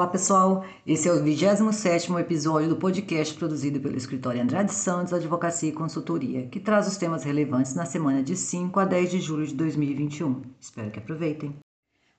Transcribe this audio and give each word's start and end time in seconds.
Olá 0.00 0.08
pessoal, 0.08 0.64
esse 0.86 1.06
é 1.06 1.12
o 1.12 1.22
27º 1.22 2.18
episódio 2.18 2.70
do 2.70 2.76
podcast 2.76 3.34
produzido 3.34 3.78
pelo 3.80 3.98
escritório 3.98 4.40
Andrade 4.40 4.72
Santos 4.72 5.12
Advocacia 5.12 5.68
e 5.68 5.74
Consultoria, 5.74 6.46
que 6.46 6.58
traz 6.58 6.88
os 6.88 6.96
temas 6.96 7.22
relevantes 7.22 7.74
na 7.74 7.84
semana 7.84 8.22
de 8.22 8.34
5 8.34 8.80
a 8.80 8.86
10 8.86 9.10
de 9.10 9.20
julho 9.20 9.46
de 9.46 9.54
2021. 9.54 10.40
Espero 10.58 10.90
que 10.90 10.98
aproveitem. 10.98 11.54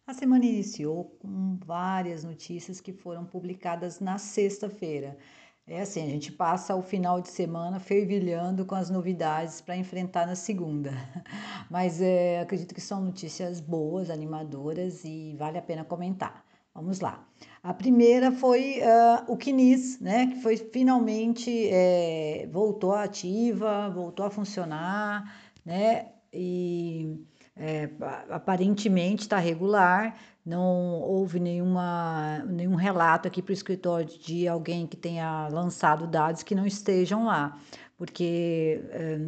A 0.06 0.14
semana 0.14 0.46
iniciou 0.46 1.06
com 1.20 1.58
várias 1.66 2.24
notícias 2.24 2.80
que 2.80 2.94
foram 2.94 3.26
publicadas 3.26 4.00
na 4.00 4.20
sexta-feira. 4.20 5.18
É 5.66 5.82
assim, 5.82 6.04
a 6.04 6.08
gente 6.08 6.32
passa 6.32 6.76
o 6.76 6.84
final 6.84 7.20
de 7.20 7.30
semana 7.30 7.80
fervilhando 7.80 8.64
com 8.64 8.76
as 8.76 8.92
novidades 8.92 9.60
para 9.60 9.76
enfrentar 9.76 10.28
na 10.28 10.36
segunda. 10.36 10.92
Mas 11.68 12.00
é, 12.00 12.42
acredito 12.42 12.76
que 12.76 12.82
são 12.82 13.02
notícias 13.02 13.60
boas, 13.60 14.12
animadoras 14.12 15.04
e 15.04 15.36
vale 15.36 15.58
a 15.58 15.64
pena 15.64 15.84
comentar. 15.84 16.46
Vamos 16.74 17.02
lá. 17.02 17.26
A 17.62 17.74
primeira 17.74 18.32
foi 18.32 18.80
uh, 18.80 19.32
o 19.32 19.38
CNIS, 19.38 20.00
né, 20.00 20.28
que 20.28 20.42
foi 20.42 20.56
finalmente 20.56 21.68
é, 21.70 22.48
voltou 22.52 22.94
ativa, 22.94 23.90
voltou 23.90 24.26
a 24.26 24.30
funcionar, 24.30 25.36
né, 25.66 26.08
e 26.34 27.20
é, 27.56 27.90
aparentemente 28.30 29.24
está 29.24 29.38
regular. 29.38 30.16
Não 30.44 31.02
houve 31.02 31.40
nenhuma, 31.40 32.40
nenhum 32.48 32.76
relato 32.76 33.28
aqui 33.28 33.42
para 33.42 33.52
o 33.52 33.54
escritório 33.54 34.08
de 34.08 34.48
alguém 34.48 34.88
que 34.88 34.98
tenha 34.98 35.48
lançado 35.50 36.08
dados 36.08 36.42
que 36.42 36.56
não 36.56 36.66
estejam 36.66 37.26
lá 37.26 37.60
porque 38.02 38.82
eh, 38.90 39.20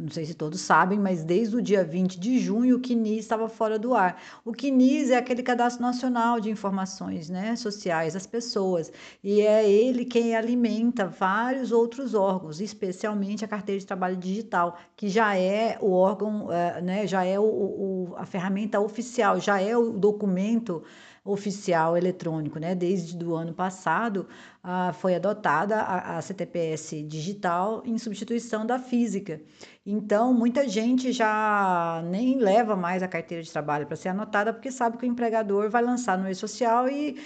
não 0.00 0.08
sei 0.10 0.24
se 0.24 0.32
todos 0.32 0.58
sabem, 0.58 0.98
mas 0.98 1.22
desde 1.22 1.54
o 1.54 1.60
dia 1.60 1.84
20 1.84 2.18
de 2.18 2.38
junho 2.38 2.78
o 2.78 2.80
CNIS 2.80 3.18
estava 3.18 3.46
fora 3.46 3.78
do 3.78 3.94
ar. 3.94 4.18
O 4.42 4.54
CNIS 4.54 5.10
é 5.10 5.18
aquele 5.18 5.42
cadastro 5.42 5.82
nacional 5.82 6.40
de 6.40 6.48
informações 6.48 7.28
né, 7.28 7.54
sociais 7.56 8.14
das 8.14 8.26
pessoas, 8.26 8.90
e 9.22 9.42
é 9.42 9.70
ele 9.70 10.06
quem 10.06 10.34
alimenta 10.34 11.06
vários 11.06 11.72
outros 11.72 12.14
órgãos, 12.14 12.58
especialmente 12.58 13.44
a 13.44 13.48
carteira 13.48 13.78
de 13.78 13.84
trabalho 13.84 14.16
digital, 14.16 14.78
que 14.96 15.10
já 15.10 15.36
é 15.36 15.76
o 15.78 15.90
órgão, 15.92 16.50
eh, 16.50 16.80
né, 16.80 17.06
já 17.06 17.26
é 17.26 17.38
o, 17.38 17.44
o, 17.44 18.14
a 18.16 18.24
ferramenta 18.24 18.80
oficial, 18.80 19.38
já 19.40 19.60
é 19.60 19.76
o 19.76 19.92
documento 19.92 20.82
oficial 21.24 21.96
eletrônico, 21.96 22.58
né? 22.58 22.74
Desde 22.74 23.24
o 23.24 23.34
ano 23.34 23.54
passado 23.54 24.26
ah, 24.62 24.92
foi 24.92 25.14
adotada 25.14 25.76
a, 25.76 26.18
a 26.18 26.22
CTPS 26.22 27.02
digital 27.02 27.82
em 27.86 27.96
substituição 27.96 28.66
da 28.66 28.78
física. 28.78 29.40
Então, 29.86 30.34
muita 30.34 30.68
gente 30.68 31.12
já 31.12 32.02
nem 32.06 32.38
leva 32.38 32.74
mais 32.74 33.02
a 33.02 33.08
carteira 33.08 33.42
de 33.42 33.52
trabalho 33.52 33.86
para 33.86 33.96
ser 33.96 34.08
anotada, 34.08 34.52
porque 34.52 34.70
sabe 34.70 34.96
que 34.96 35.04
o 35.04 35.08
empregador 35.08 35.70
vai 35.70 35.82
lançar 35.82 36.18
no 36.18 36.28
e-social 36.28 36.88
e 36.88 37.16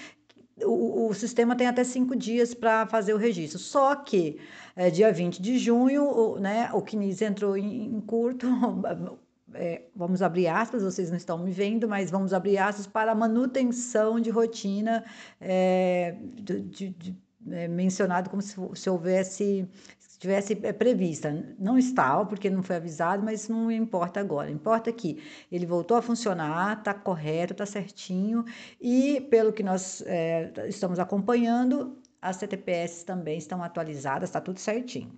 o, 0.63 1.09
o, 1.09 1.15
sistema 1.15 1.55
tem 1.55 1.67
até 1.67 1.85
cinco 1.85 2.17
dias 2.17 2.55
para 2.55 2.87
fazer 2.87 3.15
o 3.15 3.19
registro. 3.19 3.59
Só 3.59 3.95
que 3.97 4.39
é, 4.75 4.91
dia 4.91 5.13
20 5.13 5.41
de 5.41 5.59
junho, 5.59 6.05
o, 6.05 6.39
né, 6.39 6.71
o 6.73 6.83
CNIS 6.83 7.23
entrou 7.23 7.57
em, 7.57 7.87
em 7.87 8.01
curto, 8.01 8.47
é, 9.59 9.83
vamos 9.95 10.23
abrir 10.23 10.49
aspas, 10.49 10.83
vocês 10.83 11.11
não 11.11 11.17
estão 11.17 11.39
me 11.39 11.51
vendo, 11.51 11.89
mas 11.89 12.11
vamos 12.11 12.33
abrir 12.33 12.59
aspas 12.59 12.87
para 12.87 13.15
manutenção 13.15 14.21
de 14.21 14.31
rotina 14.31 15.05
é, 15.41 16.17
de, 16.35 16.61
de, 16.61 16.89
de, 16.91 17.17
é, 17.51 17.69
mencionado 17.69 18.31
como 18.31 18.43
se, 18.43 18.57
se 18.75 18.91
houvesse 18.91 19.69
estivesse 20.17 20.59
é, 20.63 20.73
prevista. 20.73 21.33
Não 21.59 21.79
está, 21.79 22.25
porque 22.25 22.51
não 22.51 22.63
foi 22.63 22.77
avisado, 22.77 23.23
mas 23.23 23.49
não 23.49 23.71
importa 23.71 24.21
agora. 24.21 24.51
Importa 24.51 24.93
que 24.93 25.23
ele 25.51 25.67
voltou 25.67 25.97
a 25.97 26.03
funcionar, 26.03 26.79
está 26.79 26.95
correto, 26.95 27.53
está 27.53 27.67
certinho, 27.67 28.45
e 28.81 29.21
pelo 29.31 29.53
que 29.53 29.63
nós 29.63 30.03
é, 30.07 30.53
estamos 30.69 30.99
acompanhando, 30.99 31.99
as 32.21 32.37
CTPS 32.37 33.05
também 33.05 33.39
estão 33.39 33.63
atualizadas, 33.63 34.31
está 34.31 34.41
tudo 34.41 34.59
certinho. 34.59 35.13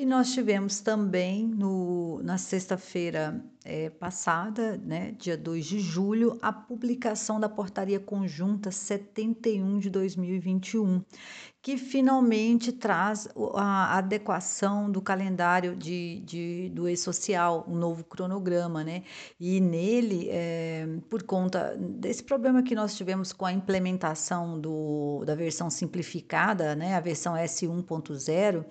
E 0.00 0.06
nós 0.06 0.32
tivemos 0.32 0.80
também 0.80 1.46
no, 1.46 2.22
na 2.22 2.38
sexta-feira 2.38 3.38
é, 3.62 3.90
passada, 3.90 4.78
né, 4.78 5.12
dia 5.18 5.36
2 5.36 5.66
de 5.66 5.78
julho, 5.78 6.38
a 6.40 6.50
publicação 6.50 7.38
da 7.38 7.50
Portaria 7.50 8.00
Conjunta 8.00 8.70
71 8.70 9.78
de 9.78 9.90
2021, 9.90 11.04
que 11.62 11.76
finalmente 11.76 12.72
traz 12.72 13.28
a 13.54 13.98
adequação 13.98 14.90
do 14.90 15.02
calendário 15.02 15.76
de, 15.76 16.20
de 16.20 16.70
do 16.70 16.88
e-social, 16.88 17.66
um 17.68 17.76
novo 17.76 18.02
cronograma, 18.02 18.82
né? 18.82 19.02
E 19.38 19.60
nele, 19.60 20.28
é, 20.30 20.88
por 21.10 21.22
conta 21.22 21.76
desse 21.78 22.22
problema 22.24 22.62
que 22.62 22.74
nós 22.74 22.96
tivemos 22.96 23.34
com 23.34 23.44
a 23.44 23.52
implementação 23.52 24.58
do, 24.58 25.22
da 25.26 25.34
versão 25.34 25.68
simplificada, 25.68 26.74
né, 26.74 26.94
a 26.94 27.00
versão 27.00 27.34
S1.0, 27.34 28.64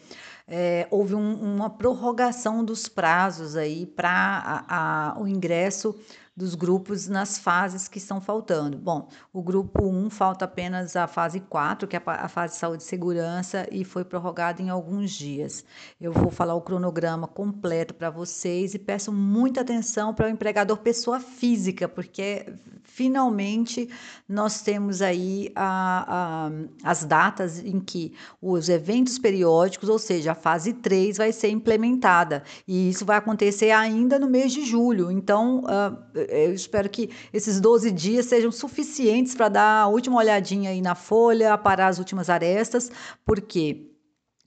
é, 0.50 0.88
houve 0.90 1.14
um, 1.16 1.34
uma 1.34 1.70
prorrogação 1.70 2.64
dos 2.64 2.90
prazos 2.90 3.56
aí 3.56 3.86
para 3.86 5.16
o 5.20 5.28
ingresso 5.28 5.96
dos 6.40 6.56
grupos 6.56 7.10
nas 7.10 7.38
fases 7.38 7.90
que 7.90 7.98
estão 7.98 8.22
faltando. 8.22 8.78
Bom, 8.78 9.10
o 9.34 9.44
grupo 9.44 9.86
1 9.86 10.10
falta 10.10 10.46
apenas 10.46 10.96
a 10.96 11.06
fase 11.06 11.42
4, 11.42 11.86
que 11.86 11.98
é 11.98 12.02
a 12.06 12.30
fase 12.30 12.54
de 12.54 12.60
saúde 12.60 12.82
e 12.82 12.86
segurança, 12.86 13.68
e 13.70 13.84
foi 13.84 14.06
prorrogada 14.06 14.62
em 14.62 14.70
alguns 14.70 15.12
dias. 15.12 15.66
Eu 16.00 16.14
vou 16.14 16.32
falar 16.32 16.56
o 16.56 16.62
cronograma 16.62 17.28
completo 17.28 17.94
para 17.94 18.10
vocês 18.10 18.74
e 18.74 18.80
peço 18.80 19.12
muita 19.12 19.62
atenção 19.62 20.14
para 20.14 20.28
o 20.28 20.30
empregador 20.30 20.78
pessoa 20.78 21.20
física, 21.20 21.90
porque 21.90 22.46
finalmente 22.86 23.90
nós 24.28 24.62
temos 24.62 25.02
aí 25.02 25.52
a, 25.56 26.06
a, 26.08 26.90
as 26.90 27.04
datas 27.04 27.60
em 27.60 27.82
que 27.82 28.14
os 28.42 28.70
eventos 28.70 29.20
periódicos, 29.20 29.90
ou 29.90 30.00
seja, 30.00 30.32
a 30.32 30.36
fase 30.36 30.72
3 30.72 31.18
vai 31.18 31.34
ser 31.34 31.50
implementada, 31.50 32.44
e 32.66 32.90
isso 32.90 33.06
vai 33.06 33.18
acontecer 33.18 33.72
ainda 33.72 34.18
no 34.18 34.30
mês 34.30 34.54
de 34.54 34.66
julho. 34.66 35.12
Então, 35.12 35.64
uh, 35.66 36.29
eu 36.32 36.54
espero 36.54 36.90
que 36.90 37.10
esses 37.34 37.60
12 37.60 37.92
dias 37.92 38.26
sejam 38.26 38.52
suficientes 38.52 39.36
para 39.36 39.50
dar 39.50 39.82
a 39.82 39.88
última 39.88 40.18
olhadinha 40.18 40.72
aí 40.72 40.82
na 40.82 40.96
folha, 40.96 41.58
parar 41.58 41.88
as 41.88 42.00
últimas 42.00 42.30
arestas, 42.30 42.92
porque 43.26 43.90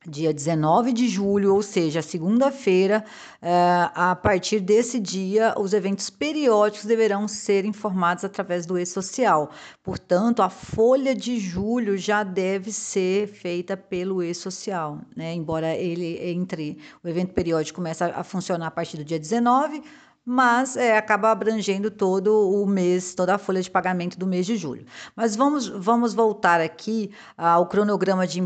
dia 0.07 0.33
19 0.33 0.93
de 0.93 1.09
julho, 1.09 1.55
ou 1.55 1.63
seja, 1.63 2.03
segunda-feira, 2.03 3.05
eh, 3.41 3.91
a 3.95 4.17
partir 4.17 4.61
desse 4.61 4.99
dia, 4.99 5.55
os 5.57 5.73
eventos 5.73 6.11
periódicos 6.11 6.85
deverão 6.85 7.29
ser 7.29 7.65
informados 7.65 8.25
através 8.25 8.67
do 8.67 8.79
e-social. 8.79 9.51
Portanto, 9.83 10.43
a 10.43 10.51
folha 10.51 11.15
de 11.15 11.39
julho 11.39 11.97
já 11.97 12.25
deve 12.25 12.73
ser 12.73 13.29
feita 13.29 13.77
pelo 13.77 14.23
e-social, 14.23 14.99
né? 15.17 15.35
Embora 15.35 15.75
ele 15.75 16.19
entre 16.31 16.79
o 17.03 17.09
evento 17.09 17.33
periódico 17.33 17.77
comece 17.77 18.03
a 18.03 18.25
funcionar 18.25 18.67
a 18.67 18.71
partir 18.71 18.97
do 18.97 19.05
dia 19.05 19.19
19, 19.19 19.83
mas 20.25 20.77
é, 20.77 20.97
acaba 20.97 21.31
abrangendo 21.31 21.91
todo 21.91 22.51
o 22.51 22.67
mês, 22.67 23.15
toda 23.15 23.35
a 23.35 23.39
folha 23.39 23.61
de 23.61 23.71
pagamento 23.71 24.19
do 24.19 24.27
mês 24.27 24.47
de 24.47 24.57
julho. 24.57 24.87
Mas 25.17 25.35
vamos, 25.35 25.67
vamos 25.69 26.15
voltar 26.15 26.61
aqui 26.61 27.11
ao 27.37 27.67
cronograma 27.67 28.27
de, 28.27 28.41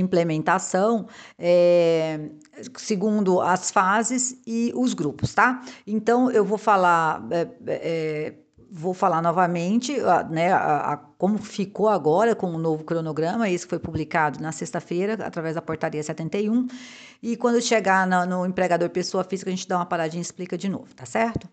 implementação, 0.00 1.06
é, 1.38 2.30
segundo 2.76 3.40
as 3.40 3.70
fases 3.70 4.40
e 4.46 4.72
os 4.76 4.94
grupos, 4.94 5.34
tá? 5.34 5.62
Então, 5.86 6.30
eu 6.30 6.44
vou 6.44 6.58
falar. 6.58 7.26
É, 7.30 7.48
é 7.66 8.34
vou 8.70 8.94
falar 8.94 9.20
novamente 9.20 9.96
né, 10.30 10.52
a, 10.52 10.92
a, 10.92 10.96
como 10.96 11.38
ficou 11.38 11.88
agora 11.88 12.34
com 12.34 12.46
o 12.46 12.58
novo 12.58 12.84
cronograma, 12.84 13.48
isso 13.48 13.66
foi 13.66 13.78
publicado 13.78 14.40
na 14.40 14.52
sexta-feira, 14.52 15.14
através 15.14 15.56
da 15.56 15.62
portaria 15.62 16.02
71, 16.02 16.68
e 17.22 17.36
quando 17.36 17.60
chegar 17.60 18.06
no, 18.06 18.24
no 18.26 18.46
empregador 18.46 18.88
pessoa 18.90 19.24
física, 19.24 19.50
a 19.50 19.54
gente 19.54 19.66
dá 19.66 19.76
uma 19.76 19.86
paradinha 19.86 20.20
e 20.20 20.22
explica 20.22 20.56
de 20.56 20.68
novo, 20.68 20.94
tá 20.94 21.04
certo? 21.04 21.48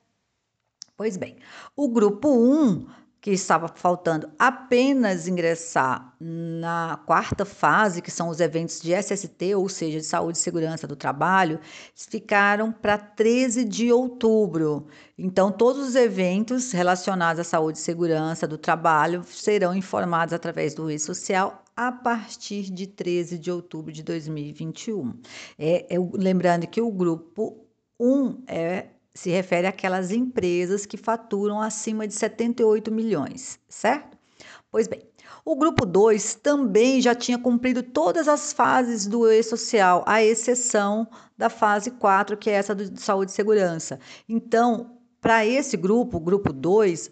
Pois 0.96 1.18
bem, 1.18 1.38
o 1.76 1.88
grupo 1.90 2.30
1 2.30 2.88
que 3.28 3.34
estava 3.34 3.68
faltando 3.68 4.30
apenas 4.40 5.28
ingressar 5.28 6.16
na 6.18 6.98
quarta 7.06 7.44
fase, 7.44 8.02
que 8.02 8.10
são 8.10 8.30
os 8.30 8.40
eventos 8.40 8.80
de 8.80 8.94
SST, 8.94 9.54
ou 9.54 9.68
seja, 9.68 10.00
de 10.00 10.06
saúde 10.06 10.38
e 10.38 10.42
segurança 10.42 10.88
do 10.88 10.96
trabalho, 10.96 11.60
ficaram 11.94 12.72
para 12.72 12.98
13 12.98 13.66
de 13.66 13.92
outubro. 13.92 14.88
Então, 15.18 15.52
todos 15.52 15.90
os 15.90 15.96
eventos 15.98 16.72
relacionados 16.72 17.42
à 17.42 17.44
saúde 17.44 17.80
e 17.80 17.82
segurança 17.82 18.48
do 18.48 18.58
trabalho 18.58 19.26
serão 19.26 19.76
informados 19.76 20.34
através 20.34 20.74
do 20.74 20.90
e-social 20.90 21.66
a 21.76 21.92
partir 21.92 22.72
de 22.72 22.88
13 22.88 23.38
de 23.38 23.52
outubro 23.52 23.92
de 23.92 24.04
2021. 24.04 25.14
É, 25.60 25.94
é, 25.94 26.00
lembrando 26.14 26.66
que 26.66 26.80
o 26.80 26.90
grupo 26.90 27.68
1 28.00 28.44
é 28.48 28.86
se 29.18 29.32
refere 29.32 29.66
àquelas 29.66 30.12
empresas 30.12 30.86
que 30.86 30.96
faturam 30.96 31.60
acima 31.60 32.08
de 32.08 32.14
78 32.14 32.92
milhões, 32.92 33.60
certo? 33.68 34.16
Pois 34.70 34.88
bem, 34.88 35.02
o 35.44 35.56
grupo 35.56 35.88
2 35.88 36.36
também 36.36 37.02
já 37.02 37.16
tinha 37.16 37.40
cumprido 37.40 37.82
todas 37.82 38.28
as 38.28 38.54
fases 38.54 39.08
do 39.08 39.28
e-social, 39.28 40.04
à 40.06 40.24
exceção 40.24 41.08
da 41.36 41.50
fase 41.50 41.90
4, 41.90 42.38
que 42.38 42.48
é 42.48 42.54
essa 42.54 42.76
de 42.76 43.02
saúde 43.02 43.32
e 43.32 43.34
segurança. 43.34 44.00
Então, 44.30 45.00
para 45.20 45.44
esse 45.44 45.76
grupo, 45.76 46.20
grupo 46.20 46.54
2, 46.54 47.12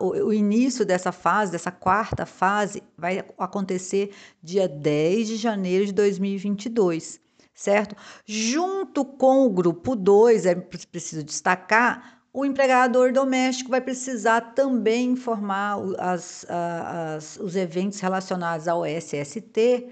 o, 0.00 0.06
o, 0.26 0.32
início 0.32 0.84
dessa 0.84 1.12
fase, 1.12 1.52
dessa 1.52 1.70
quarta 1.70 2.26
fase, 2.26 2.82
vai 2.98 3.24
acontecer 3.38 4.10
dia 4.42 4.66
10 4.66 5.28
de 5.28 5.36
janeiro 5.36 5.86
de 5.86 5.92
2022, 5.92 7.20
certo? 7.54 7.96
Junto 8.26 9.04
com 9.04 9.46
o 9.46 9.50
grupo 9.50 9.94
2, 9.94 10.46
é 10.46 10.54
preciso 10.54 11.22
destacar, 11.22 12.14
o 12.32 12.44
empregador 12.44 13.12
doméstico 13.12 13.70
vai 13.70 13.80
precisar 13.80 14.40
também 14.40 15.10
informar 15.10 15.78
as, 15.98 16.44
as, 16.48 17.36
os 17.36 17.54
eventos 17.54 18.00
relacionados 18.00 18.66
ao 18.66 18.84
SST, 18.84 19.88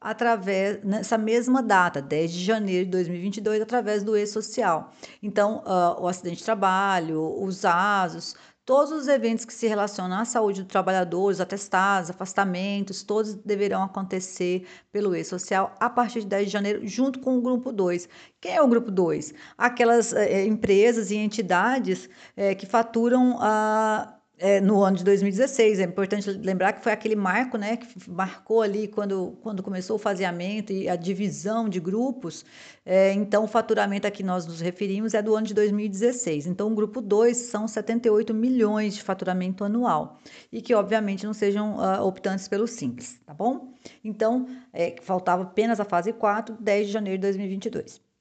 através 0.00 0.82
nessa 0.82 1.18
mesma 1.18 1.62
data, 1.62 2.00
10 2.00 2.32
de 2.32 2.44
janeiro 2.44 2.86
de 2.86 2.90
2022, 2.92 3.60
através 3.60 4.02
do 4.02 4.16
e-social. 4.16 4.90
Então, 5.22 5.62
uh, 5.66 6.02
o 6.02 6.08
acidente 6.08 6.38
de 6.38 6.44
trabalho, 6.44 7.22
os 7.40 7.62
ASOS, 7.64 8.34
todos 8.64 8.92
os 8.92 9.08
eventos 9.08 9.44
que 9.44 9.52
se 9.52 9.66
relacionam 9.66 10.18
à 10.18 10.24
saúde 10.24 10.62
do 10.62 10.68
trabalhador, 10.68 11.30
os 11.30 11.40
atestados, 11.40 12.10
afastamentos, 12.10 13.02
todos 13.02 13.34
deverão 13.34 13.82
acontecer 13.82 14.66
pelo 14.92 15.14
e-social 15.14 15.74
a 15.80 15.90
partir 15.90 16.20
de 16.20 16.26
10 16.26 16.46
de 16.46 16.52
janeiro, 16.52 16.86
junto 16.86 17.18
com 17.20 17.36
o 17.36 17.40
grupo 17.42 17.72
2. 17.72 18.08
Quem 18.40 18.54
é 18.54 18.62
o 18.62 18.68
grupo 18.68 18.90
2? 18.90 19.34
Aquelas 19.58 20.12
eh, 20.12 20.44
empresas 20.46 21.10
e 21.10 21.16
entidades 21.16 22.08
eh, 22.36 22.54
que 22.54 22.66
faturam 22.66 23.38
a 23.40 24.21
é, 24.42 24.60
no 24.60 24.82
ano 24.82 24.96
de 24.96 25.04
2016. 25.04 25.78
É 25.78 25.84
importante 25.84 26.28
lembrar 26.32 26.72
que 26.72 26.82
foi 26.82 26.90
aquele 26.90 27.14
marco, 27.14 27.56
né, 27.56 27.76
que 27.76 28.10
marcou 28.10 28.60
ali 28.60 28.88
quando, 28.88 29.38
quando 29.40 29.62
começou 29.62 29.94
o 29.94 29.98
faseamento 30.00 30.72
e 30.72 30.88
a 30.88 30.96
divisão 30.96 31.68
de 31.68 31.78
grupos. 31.78 32.44
É, 32.84 33.12
então, 33.12 33.44
o 33.44 33.46
faturamento 33.46 34.04
a 34.08 34.10
que 34.10 34.24
nós 34.24 34.44
nos 34.44 34.60
referimos 34.60 35.14
é 35.14 35.22
do 35.22 35.36
ano 35.36 35.46
de 35.46 35.54
2016. 35.54 36.48
Então, 36.48 36.72
o 36.72 36.74
grupo 36.74 37.00
2 37.00 37.36
são 37.36 37.68
78 37.68 38.34
milhões 38.34 38.96
de 38.96 39.02
faturamento 39.02 39.62
anual 39.62 40.18
e 40.50 40.60
que, 40.60 40.74
obviamente, 40.74 41.24
não 41.24 41.32
sejam 41.32 41.76
uh, 41.76 42.04
optantes 42.04 42.48
pelo 42.48 42.66
Simples, 42.66 43.20
tá 43.24 43.32
bom? 43.32 43.72
Então, 44.02 44.48
é, 44.72 44.96
faltava 45.02 45.44
apenas 45.44 45.78
a 45.78 45.84
fase 45.84 46.12
4, 46.12 46.56
10 46.58 46.88
de 46.88 46.92
janeiro 46.92 47.18
de 47.18 47.22
2022. 47.22 48.11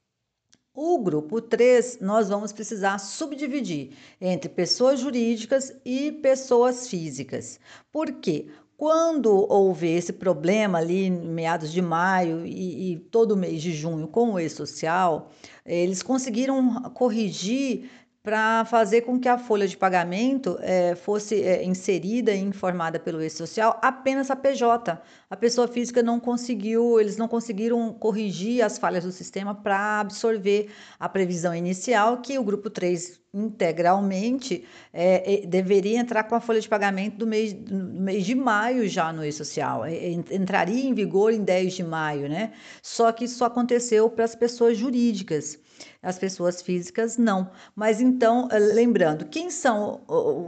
O 0.73 0.99
grupo 0.99 1.41
3, 1.41 1.99
nós 1.99 2.29
vamos 2.29 2.53
precisar 2.53 2.97
subdividir 2.97 3.91
entre 4.21 4.47
pessoas 4.47 5.01
jurídicas 5.01 5.75
e 5.83 6.13
pessoas 6.13 6.87
físicas. 6.87 7.59
Por 7.91 8.09
quê? 8.13 8.47
Quando 8.77 9.45
houve 9.51 9.89
esse 9.89 10.13
problema 10.13 10.77
ali 10.77 11.07
em 11.07 11.11
meados 11.11 11.73
de 11.73 11.81
maio 11.81 12.45
e, 12.45 12.93
e 12.93 12.99
todo 12.99 13.35
mês 13.35 13.61
de 13.61 13.73
junho 13.73 14.07
com 14.07 14.31
o 14.31 14.39
e-social, 14.39 15.29
eles 15.65 16.01
conseguiram 16.01 16.81
corrigir 16.93 17.89
para 18.23 18.63
fazer 18.65 19.01
com 19.01 19.19
que 19.19 19.27
a 19.27 19.37
folha 19.37 19.67
de 19.67 19.75
pagamento 19.75 20.57
é, 20.61 20.95
fosse 20.95 21.43
é, 21.43 21.63
inserida 21.65 22.31
e 22.31 22.39
informada 22.39 22.99
pelo 22.99 23.21
e-social 23.21 23.79
apenas 23.81 24.29
a 24.29 24.35
PJ. 24.35 25.01
A 25.31 25.37
pessoa 25.37 25.65
física 25.65 26.03
não 26.03 26.19
conseguiu, 26.19 26.99
eles 26.99 27.15
não 27.15 27.25
conseguiram 27.25 27.93
corrigir 27.93 28.61
as 28.61 28.77
falhas 28.77 29.05
do 29.05 29.13
sistema 29.13 29.55
para 29.55 30.01
absorver 30.01 30.69
a 30.99 31.07
previsão 31.07 31.55
inicial 31.55 32.17
que 32.17 32.37
o 32.37 32.43
grupo 32.43 32.69
3 32.69 33.17
integralmente 33.33 34.65
é, 34.91 35.45
deveria 35.47 35.99
entrar 35.99 36.25
com 36.25 36.35
a 36.35 36.41
folha 36.41 36.59
de 36.59 36.67
pagamento 36.67 37.15
do 37.15 37.25
mês, 37.25 37.53
do 37.53 38.01
mês 38.01 38.25
de 38.25 38.35
maio 38.35 38.85
já 38.89 39.13
no 39.13 39.23
e-social. 39.23 39.87
Entraria 39.87 40.83
em 40.83 40.93
vigor 40.93 41.31
em 41.31 41.45
10 41.45 41.75
de 41.75 41.83
maio, 41.83 42.27
né? 42.27 42.51
Só 42.83 43.09
que 43.13 43.23
isso 43.23 43.45
aconteceu 43.45 44.09
para 44.09 44.25
as 44.25 44.35
pessoas 44.35 44.77
jurídicas 44.77 45.57
as 46.03 46.19
pessoas 46.19 46.61
físicas 46.61 47.17
não. 47.17 47.49
Mas 47.75 48.01
então, 48.01 48.47
lembrando, 48.73 49.25
quem 49.25 49.49
são 49.49 50.01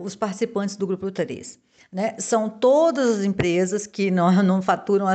os 0.04 0.16
participantes 0.16 0.76
do 0.76 0.86
grupo 0.86 1.10
3? 1.10 1.60
Né? 1.94 2.16
São 2.18 2.50
todas 2.50 3.20
as 3.20 3.24
empresas 3.24 3.86
que 3.86 4.10
não, 4.10 4.32
não 4.42 4.64
faturam 4.64 5.06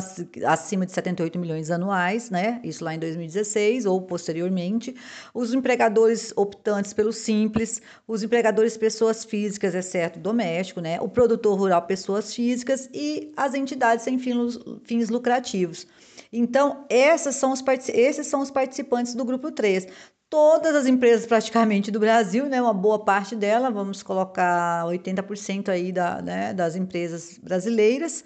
acima 0.47 0.87
de 0.87 0.93
78 0.93 1.37
milhões 1.37 1.73
anuais, 1.73 2.31
né? 2.31 2.61
isso 2.63 2.85
lá 2.85 2.95
em 2.95 3.01
2016 3.01 3.85
ou 3.85 4.01
posteriormente, 4.01 4.95
os 5.35 5.53
empregadores 5.53 6.33
optantes 6.37 6.93
pelo 6.93 7.13
Simples, 7.13 7.83
os 8.07 8.23
empregadores 8.23 8.77
pessoas 8.77 9.25
físicas, 9.25 9.75
exceto 9.75 10.21
doméstico, 10.21 10.81
né? 10.81 11.01
o 11.01 11.09
produtor 11.09 11.59
rural 11.59 11.83
pessoas 11.83 12.33
físicas 12.33 12.89
e 12.95 13.33
as 13.37 13.55
entidades 13.55 14.05
sem 14.05 14.17
fins, 14.17 14.57
fins 14.85 15.09
lucrativos. 15.09 15.85
Então, 16.33 16.85
são 17.33 17.53
os, 17.53 17.65
esses 17.89 18.27
são 18.29 18.41
os 18.41 18.53
participantes 18.53 19.15
do 19.15 19.25
grupo 19.25 19.51
3 19.51 19.89
todas 20.31 20.75
as 20.75 20.87
empresas 20.87 21.27
praticamente 21.27 21.91
do 21.91 21.99
Brasil, 21.99 22.47
né, 22.47 22.61
uma 22.61 22.75
boa 22.75 23.05
parte 23.05 23.35
dela, 23.35 23.71
vamos 23.71 24.03
colocar 24.03 24.85
80% 24.87 25.69
aí 25.69 25.91
da, 25.91 26.21
né, 26.21 26.53
das 26.53 26.77
empresas 26.77 27.39
brasileiras, 27.39 28.25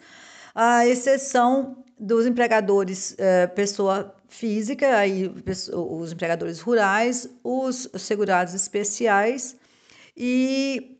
à 0.55 0.87
exceção 0.87 1.85
dos 1.99 2.27
empregadores 2.27 3.15
é, 3.19 3.47
pessoa 3.47 4.15
física, 4.29 4.97
aí, 4.97 5.33
os 5.73 6.13
empregadores 6.13 6.61
rurais, 6.61 7.29
os 7.45 7.89
segurados 7.99 8.55
especiais 8.55 9.57
e 10.17 10.99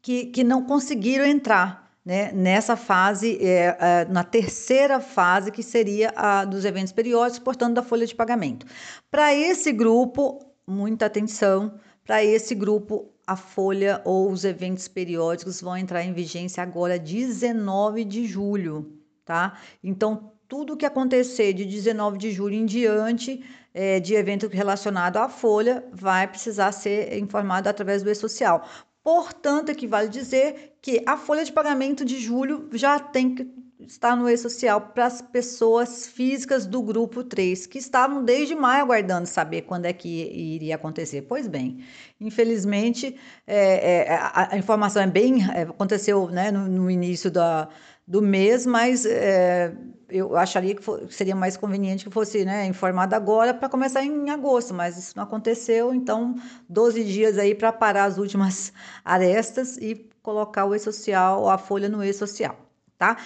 que, 0.00 0.26
que 0.26 0.44
não 0.44 0.64
conseguiram 0.64 1.24
entrar 1.24 1.79
né, 2.04 2.32
nessa 2.32 2.76
fase, 2.76 3.38
é, 3.40 3.76
é, 3.78 4.04
na 4.06 4.24
terceira 4.24 5.00
fase, 5.00 5.50
que 5.50 5.62
seria 5.62 6.12
a 6.16 6.44
dos 6.44 6.64
eventos 6.64 6.92
periódicos, 6.92 7.38
portanto, 7.38 7.74
da 7.74 7.82
folha 7.82 8.06
de 8.06 8.14
pagamento. 8.14 8.66
Para 9.10 9.34
esse 9.34 9.72
grupo, 9.72 10.38
muita 10.66 11.06
atenção, 11.06 11.74
para 12.04 12.24
esse 12.24 12.54
grupo, 12.54 13.12
a 13.26 13.36
folha 13.36 14.00
ou 14.04 14.30
os 14.30 14.44
eventos 14.44 14.88
periódicos 14.88 15.60
vão 15.60 15.76
entrar 15.76 16.02
em 16.02 16.12
vigência 16.12 16.62
agora, 16.62 16.98
19 16.98 18.04
de 18.04 18.26
julho, 18.26 18.98
tá? 19.24 19.58
Então, 19.84 20.32
tudo 20.48 20.76
que 20.76 20.84
acontecer 20.84 21.52
de 21.52 21.64
19 21.64 22.18
de 22.18 22.32
julho 22.32 22.54
em 22.54 22.66
diante, 22.66 23.44
é, 23.72 24.00
de 24.00 24.14
evento 24.14 24.48
relacionado 24.48 25.18
à 25.18 25.28
folha, 25.28 25.84
vai 25.92 26.26
precisar 26.26 26.72
ser 26.72 27.16
informado 27.16 27.68
através 27.68 28.02
do 28.02 28.10
e-social. 28.10 28.66
Portanto, 29.12 29.70
equivale 29.70 30.08
dizer 30.08 30.76
que 30.80 31.02
a 31.04 31.16
folha 31.16 31.44
de 31.44 31.50
pagamento 31.50 32.04
de 32.04 32.20
julho 32.20 32.70
já 32.74 33.00
tem 33.00 33.34
que 33.34 33.44
estar 33.80 34.16
no 34.16 34.28
e-social 34.28 34.80
para 34.80 35.06
as 35.06 35.20
pessoas 35.20 36.06
físicas 36.06 36.64
do 36.64 36.80
grupo 36.80 37.24
3, 37.24 37.66
que 37.66 37.76
estavam 37.76 38.24
desde 38.24 38.54
maio 38.54 38.84
aguardando 38.84 39.26
saber 39.26 39.62
quando 39.62 39.86
é 39.86 39.92
que 39.92 40.08
iria 40.08 40.76
acontecer. 40.76 41.22
Pois 41.22 41.48
bem, 41.48 41.84
infelizmente, 42.20 43.16
é, 43.48 44.04
é, 44.04 44.14
a, 44.14 44.54
a, 44.54 44.56
informação 44.56 45.02
é 45.02 45.08
bem. 45.08 45.42
É, 45.52 45.62
aconteceu 45.62 46.28
né, 46.28 46.52
no, 46.52 46.68
no 46.68 46.88
início 46.88 47.32
da 47.32 47.68
do 48.10 48.20
mês, 48.20 48.66
mas 48.66 49.06
é, 49.06 49.72
eu 50.08 50.36
acharia 50.36 50.74
que, 50.74 50.82
seria 51.10 51.36
mais 51.36 51.56
conveniente 51.56 52.04
que 52.04 52.10
fosse 52.10 52.44
né, 52.44 52.66
informado 52.66 53.14
agora 53.14 53.54
para 53.54 53.68
começar 53.68 54.02
em 54.02 54.30
agosto, 54.30 54.74
mas 54.74 54.98
isso 54.98 55.12
não 55.16 55.22
aconteceu, 55.22 55.94
então 55.94 56.34
12 56.68 57.04
dias 57.04 57.38
aí 57.38 57.54
para 57.54 57.72
parar 57.72 58.06
as 58.06 58.18
últimas 58.18 58.72
arestas 59.04 59.76
e 59.76 60.10
colocar 60.24 60.64
o 60.64 60.74
e-social, 60.74 61.48
a 61.48 61.56
folha 61.56 61.88
no 61.88 62.02
e-social, 62.02 62.56
tá? 62.98 63.16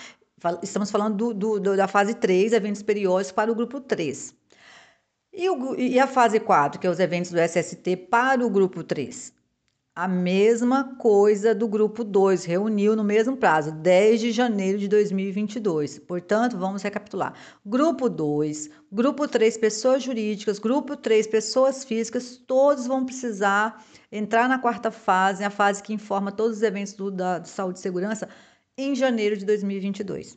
Estamos 0.63 0.91
falando 0.91 1.33
do, 1.33 1.59
do, 1.59 1.77
da 1.79 1.89
fase 1.89 2.13
3, 2.13 2.53
eventos 2.53 2.83
periódicos 2.83 3.33
para 3.33 3.51
o 3.51 3.55
grupo 3.55 3.81
3. 3.81 4.35
E, 5.33 5.49
o, 5.49 5.75
e 5.81 5.99
a 5.99 6.07
fase 6.07 6.39
4, 6.39 6.79
que 6.79 6.87
é 6.87 6.91
os 6.91 7.01
eventos 7.01 7.31
do 7.31 7.41
SST 7.41 7.97
para 8.11 8.45
o 8.45 8.51
grupo 8.51 8.85
3? 8.85 9.33
A 9.97 10.09
mesma 10.09 10.97
coisa 10.97 11.55
do 11.55 11.69
grupo 11.69 12.03
2, 12.03 12.45
reuniu 12.45 12.97
no 12.97 13.05
mesmo 13.05 13.37
prazo, 13.37 13.71
10 13.71 14.21
de 14.21 14.33
janeiro 14.33 14.77
de 14.77 14.89
2022. 14.89 16.01
Portanto, 16.01 16.59
vamos 16.59 16.83
recapitular. 16.83 17.33
Grupo 17.65 18.09
2, 18.09 18.71
grupo 18.91 19.29
3, 19.29 19.57
pessoas 19.57 20.03
jurídicas, 20.03 20.59
grupo 20.59 20.97
3, 20.97 21.29
pessoas 21.29 21.85
físicas, 21.85 22.37
todos 22.37 22.89
vão 22.89 23.07
precisar 23.07 23.85
entrar 24.11 24.49
na 24.49 24.59
quarta 24.59 24.91
fase, 24.91 25.45
a 25.45 25.51
fase 25.51 25.81
que 25.81 25.95
informa 25.95 26.33
todos 26.33 26.57
os 26.57 26.63
eventos 26.65 26.95
do, 26.95 27.09
da, 27.09 27.39
de 27.39 27.49
saúde 27.49 27.79
e 27.79 27.83
segurança, 27.83 28.29
em 28.77 28.97
janeiro 28.97 29.37
de 29.37 29.45
2022. 29.45 30.37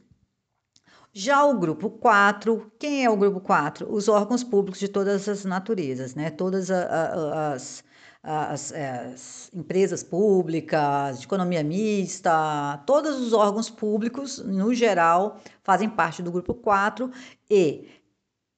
Já 1.11 1.43
o 1.43 1.57
grupo 1.57 1.89
4, 1.89 2.71
quem 2.77 3.03
é 3.03 3.09
o 3.09 3.17
grupo 3.17 3.39
4? 3.39 3.91
Os 3.91 4.07
órgãos 4.07 4.43
públicos 4.43 4.79
de 4.79 4.87
todas 4.87 5.27
as 5.27 5.45
naturezas, 5.45 6.13
né? 6.13 6.29
Todas 6.29 6.69
as 6.69 7.83
as, 8.27 8.73
as, 8.73 9.49
empresas 9.53 10.03
públicas, 10.03 11.19
de 11.19 11.25
economia 11.25 11.63
mista, 11.63 12.77
todos 12.85 13.21
os 13.21 13.31
órgãos 13.31 13.69
públicos, 13.69 14.39
no 14.39 14.73
geral, 14.73 15.39
fazem 15.63 15.89
parte 15.89 16.21
do 16.21 16.29
grupo 16.29 16.53
4 16.53 17.09
e 17.49 17.87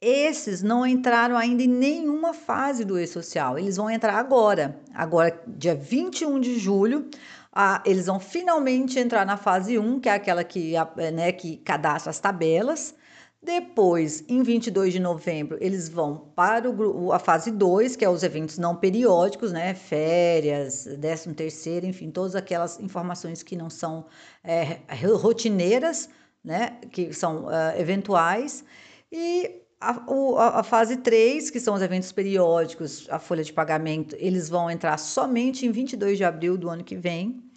esses 0.01 0.63
não 0.63 0.87
entraram 0.87 1.37
ainda 1.37 1.61
em 1.61 1.67
nenhuma 1.67 2.33
fase 2.33 2.83
do 2.83 2.97
e-social. 2.97 3.59
Eles 3.59 3.77
vão 3.77 3.91
entrar 3.91 4.15
agora. 4.15 4.79
Agora, 4.93 5.39
dia 5.45 5.75
21 5.75 6.39
de 6.39 6.57
julho, 6.57 7.07
ah, 7.53 7.83
eles 7.85 8.07
vão 8.07 8.19
finalmente 8.19 8.97
entrar 8.97 9.25
na 9.25 9.37
fase 9.37 9.77
1, 9.77 9.99
que 9.99 10.09
é 10.09 10.13
aquela 10.13 10.43
que, 10.43 10.73
né, 11.13 11.31
que 11.31 11.57
cadastra 11.57 12.09
as 12.09 12.19
tabelas 12.19 12.95
Depois, 13.41 14.23
em 14.27 14.43
22 14.43 14.91
de 14.91 14.99
novembro, 14.99 15.57
eles 15.61 15.87
vão 15.87 16.17
para 16.35 16.69
o, 16.69 17.13
a 17.13 17.19
fase 17.19 17.49
2, 17.51 17.95
que 17.95 18.03
é 18.03 18.09
os 18.09 18.21
eventos 18.21 18.57
não 18.57 18.75
periódicos, 18.75 19.53
né? 19.53 19.73
Férias, 19.73 20.83
13 20.83 21.33
terceiro, 21.33 21.85
enfim, 21.85 22.11
todas 22.11 22.35
aquelas 22.35 22.79
informações 22.81 23.41
que 23.41 23.55
não 23.55 23.69
são 23.69 24.05
é, 24.43 24.79
rotineiras, 25.21 26.09
né? 26.43 26.79
Que 26.91 27.13
são 27.13 27.45
uh, 27.45 27.79
eventuais. 27.79 28.65
E 29.09 29.61
a, 29.79 30.03
o, 30.11 30.37
a, 30.37 30.61
fase 30.61 30.97
3, 30.97 31.49
que 31.49 31.61
são 31.61 31.75
os 31.75 31.81
eventos 31.81 32.11
periódicos, 32.11 33.07
a 33.09 33.19
folha 33.19 33.43
de 33.43 33.53
pagamento, 33.53 34.17
eles 34.19 34.49
vão 34.49 34.69
entrar 34.69 34.97
somente 34.97 35.65
em 35.65 35.71
22 35.71 36.17
de 36.17 36.25
abril 36.25 36.57
do 36.57 36.69
ano 36.69 36.83
que 36.83 36.95
vem. 36.97 37.48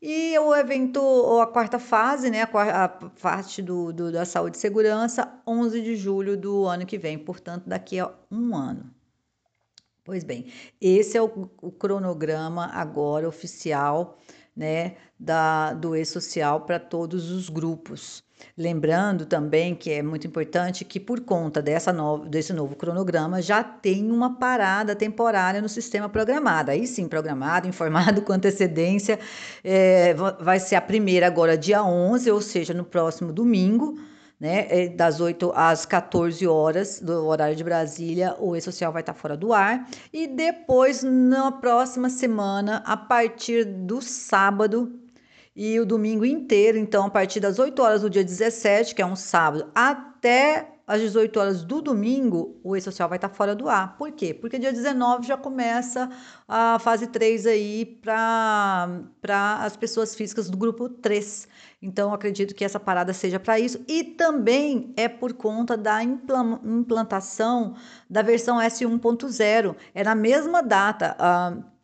E 0.00 0.38
o 0.38 0.54
evento, 0.54 1.00
ou 1.02 1.40
a 1.40 1.46
quarta 1.46 1.78
fase, 1.78 2.30
né, 2.30 2.42
a, 2.42 2.88
parte 2.88 3.62
do, 3.62 3.92
do, 3.92 4.12
da 4.12 4.24
saúde 4.24 4.56
e 4.56 4.60
segurança, 4.60 5.40
11 5.46 5.80
de 5.80 5.96
julho 5.96 6.36
do 6.36 6.66
ano 6.66 6.84
que 6.84 6.98
vem, 6.98 7.18
portanto, 7.18 7.64
daqui 7.66 7.98
a 7.98 8.12
um 8.30 8.54
ano. 8.54 8.94
Pois 10.04 10.22
bem, 10.22 10.52
esse 10.80 11.16
é 11.16 11.22
o, 11.22 11.50
o 11.60 11.72
cronograma 11.72 12.66
agora 12.66 13.28
oficial 13.28 14.18
né, 14.54 14.96
da, 15.18 15.72
do 15.72 15.96
e-social 15.96 16.60
para 16.60 16.78
todos 16.78 17.30
os 17.30 17.48
grupos. 17.48 18.22
Lembrando 18.56 19.26
também 19.26 19.74
que 19.74 19.90
é 19.90 20.02
muito 20.02 20.26
importante 20.26 20.84
que, 20.84 20.98
por 20.98 21.20
conta 21.20 21.60
dessa 21.60 21.92
novo, 21.92 22.26
desse 22.26 22.52
novo 22.52 22.74
cronograma, 22.74 23.42
já 23.42 23.62
tem 23.62 24.10
uma 24.10 24.38
parada 24.38 24.94
temporária 24.96 25.60
no 25.60 25.68
sistema 25.68 26.08
programado. 26.08 26.70
Aí 26.70 26.86
sim, 26.86 27.06
programado, 27.06 27.68
informado 27.68 28.22
com 28.22 28.32
antecedência. 28.32 29.18
É, 29.62 30.14
vai 30.40 30.58
ser 30.58 30.76
a 30.76 30.80
primeira 30.80 31.26
agora, 31.26 31.56
dia 31.56 31.84
11, 31.84 32.30
ou 32.30 32.40
seja, 32.40 32.72
no 32.72 32.84
próximo 32.84 33.32
domingo. 33.32 33.98
Né, 34.38 34.66
é, 34.68 34.88
das 34.90 35.18
8 35.18 35.50
às 35.56 35.86
14 35.86 36.46
horas 36.46 37.00
do 37.00 37.24
horário 37.24 37.56
de 37.56 37.64
Brasília, 37.64 38.36
o 38.38 38.54
E-Social 38.54 38.92
vai 38.92 39.00
estar 39.00 39.14
fora 39.14 39.34
do 39.34 39.50
ar. 39.50 39.88
E 40.12 40.26
depois, 40.26 41.02
na 41.02 41.50
próxima 41.52 42.10
semana, 42.10 42.82
a 42.84 42.98
partir 42.98 43.64
do 43.64 44.02
sábado, 44.02 44.92
e 45.56 45.80
o 45.80 45.86
domingo 45.86 46.24
inteiro, 46.24 46.76
então 46.76 47.06
a 47.06 47.10
partir 47.10 47.40
das 47.40 47.58
8 47.58 47.80
horas 47.80 48.02
do 48.02 48.10
dia 48.10 48.22
17, 48.22 48.94
que 48.94 49.00
é 49.00 49.06
um 49.06 49.16
sábado, 49.16 49.70
até 49.74 50.76
às 50.86 51.00
18 51.00 51.40
horas 51.40 51.64
do 51.64 51.82
domingo, 51.82 52.60
o 52.62 52.76
E-Social 52.76 53.08
vai 53.08 53.16
estar 53.16 53.28
fora 53.28 53.56
do 53.56 53.68
ar. 53.68 53.96
Por 53.96 54.12
quê? 54.12 54.32
Porque 54.32 54.58
dia 54.58 54.72
19 54.72 55.26
já 55.26 55.36
começa 55.36 56.08
a 56.46 56.78
fase 56.78 57.08
3 57.08 57.46
aí 57.46 57.98
para 58.00 59.00
as 59.62 59.76
pessoas 59.76 60.14
físicas 60.14 60.48
do 60.48 60.56
grupo 60.56 60.88
3. 60.88 61.48
Então, 61.82 62.14
acredito 62.14 62.54
que 62.54 62.64
essa 62.64 62.78
parada 62.78 63.12
seja 63.12 63.40
para 63.40 63.58
isso. 63.58 63.80
E 63.88 64.04
também 64.04 64.92
é 64.96 65.08
por 65.08 65.32
conta 65.32 65.76
da 65.76 66.02
implantação 66.04 67.74
da 68.08 68.22
versão 68.22 68.58
S1.0. 68.58 69.74
É 69.92 70.04
na 70.04 70.14
mesma 70.14 70.62
data. 70.62 71.16
Uh, 71.18 71.75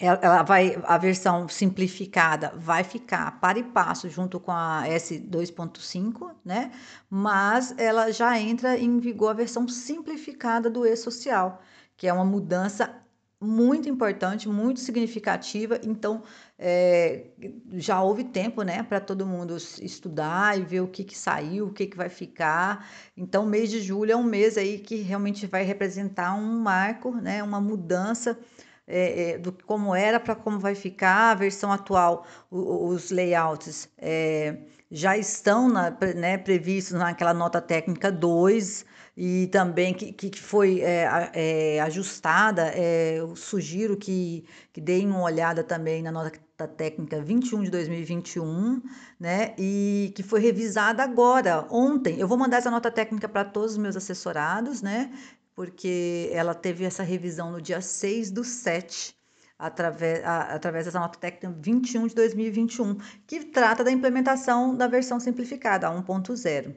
ela 0.00 0.42
vai 0.42 0.78
a 0.84 0.98
versão 0.98 1.48
simplificada 1.48 2.52
vai 2.56 2.84
ficar 2.84 3.40
para 3.40 3.58
e 3.58 3.62
passo 3.62 4.08
junto 4.08 4.38
com 4.38 4.52
a 4.52 4.84
S2.5, 4.86 6.34
né? 6.44 6.70
Mas 7.08 7.74
ela 7.78 8.10
já 8.12 8.38
entra 8.38 8.78
em 8.78 8.98
vigor 8.98 9.30
a 9.30 9.34
versão 9.34 9.66
simplificada 9.68 10.68
do 10.68 10.86
e-social, 10.86 11.62
que 11.96 12.06
é 12.06 12.12
uma 12.12 12.24
mudança 12.24 13.02
muito 13.40 13.88
importante, 13.88 14.48
muito 14.48 14.80
significativa. 14.80 15.78
Então, 15.84 16.22
é, 16.58 17.26
já 17.74 18.02
houve 18.02 18.24
tempo, 18.24 18.62
né, 18.62 18.82
para 18.82 18.98
todo 18.98 19.26
mundo 19.26 19.56
estudar 19.56 20.58
e 20.58 20.62
ver 20.62 20.80
o 20.80 20.88
que, 20.88 21.04
que 21.04 21.16
saiu, 21.16 21.66
o 21.66 21.72
que, 21.72 21.86
que 21.86 21.96
vai 21.96 22.08
ficar. 22.08 22.88
Então, 23.16 23.44
mês 23.44 23.70
de 23.70 23.80
julho 23.80 24.12
é 24.12 24.16
um 24.16 24.22
mês 24.22 24.56
aí 24.56 24.78
que 24.78 24.96
realmente 24.96 25.46
vai 25.46 25.62
representar 25.64 26.34
um 26.34 26.60
marco, 26.60 27.12
né, 27.14 27.42
uma 27.42 27.60
mudança 27.60 28.38
é, 28.86 29.30
é, 29.30 29.38
do 29.38 29.52
como 29.52 29.94
era 29.94 30.20
para 30.20 30.34
como 30.34 30.58
vai 30.58 30.74
ficar. 30.74 31.32
A 31.32 31.34
versão 31.34 31.72
atual, 31.72 32.24
o, 32.50 32.88
os 32.88 33.10
layouts 33.10 33.88
é, 33.98 34.56
já 34.90 35.16
estão 35.16 35.68
na, 35.68 35.90
né, 36.14 36.38
previstos 36.38 36.98
naquela 36.98 37.34
nota 37.34 37.60
técnica 37.60 38.10
2 38.12 38.84
e 39.16 39.46
também 39.46 39.94
que, 39.94 40.12
que 40.12 40.40
foi 40.40 40.80
é, 40.82 41.30
é, 41.32 41.80
ajustada. 41.80 42.70
É, 42.74 43.16
eu 43.18 43.34
sugiro 43.34 43.96
que, 43.96 44.44
que 44.72 44.80
deem 44.80 45.08
uma 45.08 45.22
olhada 45.22 45.64
também 45.64 46.02
na 46.02 46.12
nota 46.12 46.38
técnica 46.68 47.20
21 47.20 47.64
de 47.64 47.70
2021, 47.70 48.82
né? 49.18 49.54
E 49.58 50.12
que 50.14 50.22
foi 50.22 50.40
revisada 50.40 51.02
agora, 51.02 51.66
ontem. 51.70 52.18
Eu 52.18 52.28
vou 52.28 52.36
mandar 52.38 52.58
essa 52.58 52.70
nota 52.70 52.90
técnica 52.90 53.28
para 53.28 53.44
todos 53.44 53.72
os 53.72 53.78
meus 53.78 53.96
assessorados, 53.96 54.82
né? 54.82 55.10
Porque 55.56 56.28
ela 56.32 56.54
teve 56.54 56.84
essa 56.84 57.02
revisão 57.02 57.50
no 57.50 57.62
dia 57.62 57.80
6 57.80 58.30
do 58.30 58.44
7, 58.44 59.16
através, 59.58 60.22
a, 60.22 60.54
através 60.54 60.84
dessa 60.84 61.00
nota 61.00 61.18
técnica 61.18 61.50
21 61.58 62.08
de 62.08 62.14
2021, 62.14 62.98
que 63.26 63.46
trata 63.46 63.82
da 63.82 63.90
implementação 63.90 64.76
da 64.76 64.86
versão 64.86 65.18
simplificada, 65.18 65.88
a 65.88 65.90
1.0. 65.90 66.76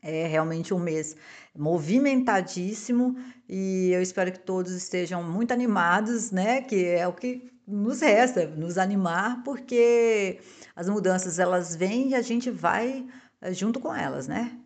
É 0.00 0.26
realmente 0.28 0.72
um 0.72 0.78
mês 0.78 1.16
movimentadíssimo 1.54 3.16
e 3.48 3.90
eu 3.92 4.00
espero 4.00 4.30
que 4.30 4.38
todos 4.38 4.70
estejam 4.70 5.20
muito 5.24 5.52
animados, 5.52 6.30
né? 6.30 6.62
Que 6.62 6.84
é 6.84 7.08
o 7.08 7.12
que 7.12 7.50
nos 7.66 8.02
resta, 8.02 8.46
nos 8.46 8.78
animar, 8.78 9.42
porque 9.42 10.38
as 10.76 10.88
mudanças 10.88 11.40
elas 11.40 11.74
vêm 11.74 12.10
e 12.10 12.14
a 12.14 12.22
gente 12.22 12.50
vai 12.50 13.04
eh, 13.40 13.52
junto 13.52 13.80
com 13.80 13.92
elas, 13.92 14.28
né? 14.28 14.56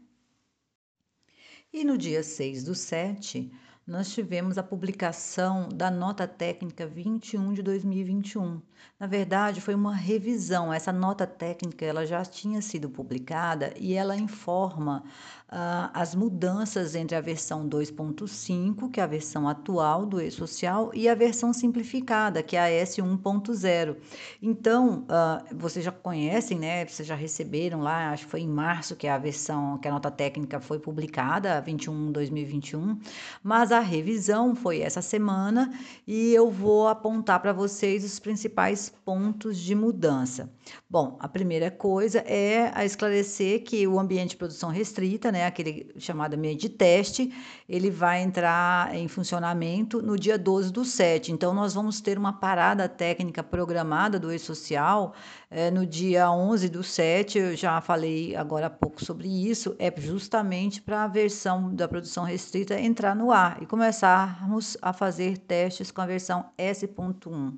E 1.72 1.84
no 1.84 1.96
dia 1.96 2.20
6 2.20 2.64
do 2.64 2.74
7, 2.74 3.48
nós 3.86 4.12
tivemos 4.12 4.58
a 4.58 4.62
publicação 4.62 5.68
da 5.68 5.88
nota 5.88 6.26
técnica 6.26 6.84
21 6.84 7.52
de 7.52 7.62
2021. 7.62 8.60
Na 8.98 9.06
verdade, 9.06 9.60
foi 9.60 9.74
uma 9.76 9.94
revisão. 9.94 10.72
Essa 10.72 10.92
nota 10.92 11.28
técnica 11.28 11.84
ela 11.84 12.04
já 12.04 12.24
tinha 12.24 12.60
sido 12.60 12.90
publicada 12.90 13.72
e 13.76 13.94
ela 13.94 14.16
informa 14.16 15.04
uh, 15.50 15.90
as 15.92 16.14
mudanças 16.14 16.94
entre 16.94 17.16
a 17.16 17.20
versão 17.20 17.68
2.5, 17.68 18.90
que 18.90 19.00
é 19.00 19.02
a 19.02 19.06
versão 19.06 19.48
atual 19.48 20.06
do 20.06 20.20
e-social, 20.20 20.90
e 20.94 21.08
a 21.08 21.14
versão 21.14 21.52
simplificada, 21.52 22.42
que 22.42 22.56
é 22.56 22.60
a 22.80 22.84
S1.0. 22.84 23.96
Então, 24.40 25.04
uh, 25.04 25.56
vocês 25.56 25.84
já 25.84 25.92
conhecem, 25.92 26.58
né? 26.58 26.86
Vocês 26.86 27.06
já 27.06 27.14
receberam 27.14 27.80
lá, 27.80 28.10
acho 28.10 28.24
que 28.24 28.30
foi 28.30 28.40
em 28.40 28.48
março 28.48 28.96
que 28.96 29.08
a 29.08 29.18
versão, 29.18 29.78
que 29.78 29.88
a 29.88 29.90
nota 29.90 30.10
técnica 30.10 30.60
foi 30.60 30.78
publicada, 30.78 31.60
21 31.60 32.12
2021, 32.12 32.98
mas 33.42 33.72
a 33.72 33.80
revisão 33.80 34.54
foi 34.54 34.80
essa 34.80 35.02
semana 35.02 35.72
e 36.06 36.32
eu 36.32 36.50
vou 36.50 36.88
apontar 36.88 37.40
para 37.40 37.52
vocês 37.52 38.04
os 38.04 38.18
principais 38.18 38.92
pontos 39.04 39.58
de 39.58 39.74
mudança. 39.74 40.50
Bom, 40.88 41.16
a 41.20 41.28
primeira 41.28 41.70
coisa 41.70 42.20
é 42.20 42.70
a 42.74 42.84
esclarecer 42.84 43.64
que 43.64 43.86
o 43.86 43.98
ambiente 43.98 44.30
de 44.30 44.36
produção 44.36 44.70
restrita, 44.70 45.32
né, 45.32 45.39
aquele 45.46 45.92
chamado 45.98 46.34
ambiente 46.34 46.62
de 46.62 46.68
teste, 46.68 47.32
ele 47.68 47.90
vai 47.90 48.22
entrar 48.22 48.94
em 48.94 49.08
funcionamento 49.08 50.02
no 50.02 50.18
dia 50.18 50.38
12 50.38 50.72
do 50.72 50.84
7. 50.84 51.32
Então, 51.32 51.54
nós 51.54 51.74
vamos 51.74 52.00
ter 52.00 52.18
uma 52.18 52.32
parada 52.32 52.88
técnica 52.88 53.42
programada 53.42 54.18
do 54.18 54.32
e-social 54.32 55.14
é, 55.50 55.70
no 55.70 55.86
dia 55.86 56.30
11 56.30 56.68
do 56.68 56.82
7. 56.82 57.38
Eu 57.38 57.56
já 57.56 57.80
falei 57.80 58.34
agora 58.36 58.66
há 58.66 58.70
pouco 58.70 59.04
sobre 59.04 59.28
isso. 59.28 59.74
É 59.78 59.92
justamente 60.00 60.80
para 60.80 61.04
a 61.04 61.08
versão 61.08 61.74
da 61.74 61.88
produção 61.88 62.24
restrita 62.24 62.78
entrar 62.80 63.14
no 63.14 63.30
ar 63.30 63.62
e 63.62 63.66
começarmos 63.66 64.76
a 64.80 64.92
fazer 64.92 65.38
testes 65.38 65.90
com 65.90 66.00
a 66.00 66.06
versão 66.06 66.50
S.1, 66.56 67.56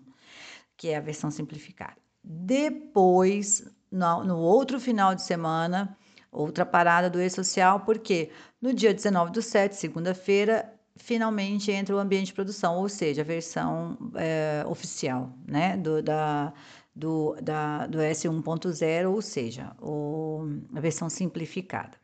que 0.76 0.88
é 0.88 0.96
a 0.96 1.00
versão 1.00 1.30
simplificada. 1.30 1.96
Depois, 2.22 3.64
no, 3.90 4.24
no 4.24 4.38
outro 4.38 4.78
final 4.78 5.14
de 5.14 5.22
semana, 5.22 5.96
outra 6.32 6.64
parada 6.64 7.10
do 7.10 7.20
e-social, 7.20 7.80
porque 7.80 8.30
no 8.60 8.72
dia 8.72 8.94
19 8.94 9.30
do 9.30 9.42
7, 9.42 9.76
segunda-feira, 9.76 10.72
finalmente 10.96 11.70
entra 11.70 11.94
o 11.94 11.98
ambiente 11.98 12.26
de 12.26 12.32
produção, 12.32 12.78
ou 12.78 12.88
seja, 12.88 13.22
a 13.22 13.24
versão 13.24 13.98
é, 14.14 14.64
oficial 14.66 15.30
né, 15.46 15.76
do, 15.76 16.02
da, 16.02 16.52
do, 16.96 17.36
da, 17.42 17.86
do 17.86 17.98
S1.0, 17.98 19.10
ou 19.10 19.20
seja, 19.20 19.76
o, 19.80 20.48
a 20.74 20.80
versão 20.80 21.10
simplificada. 21.10 21.96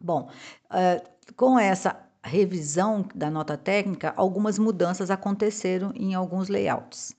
Bom, 0.00 0.30
é, 0.72 1.02
com 1.36 1.58
essa 1.58 2.00
revisão 2.22 3.04
da 3.14 3.30
nota 3.30 3.56
técnica, 3.56 4.12
algumas 4.16 4.58
mudanças 4.58 5.10
aconteceram 5.10 5.92
em 5.94 6.14
alguns 6.14 6.48
layouts. 6.48 7.17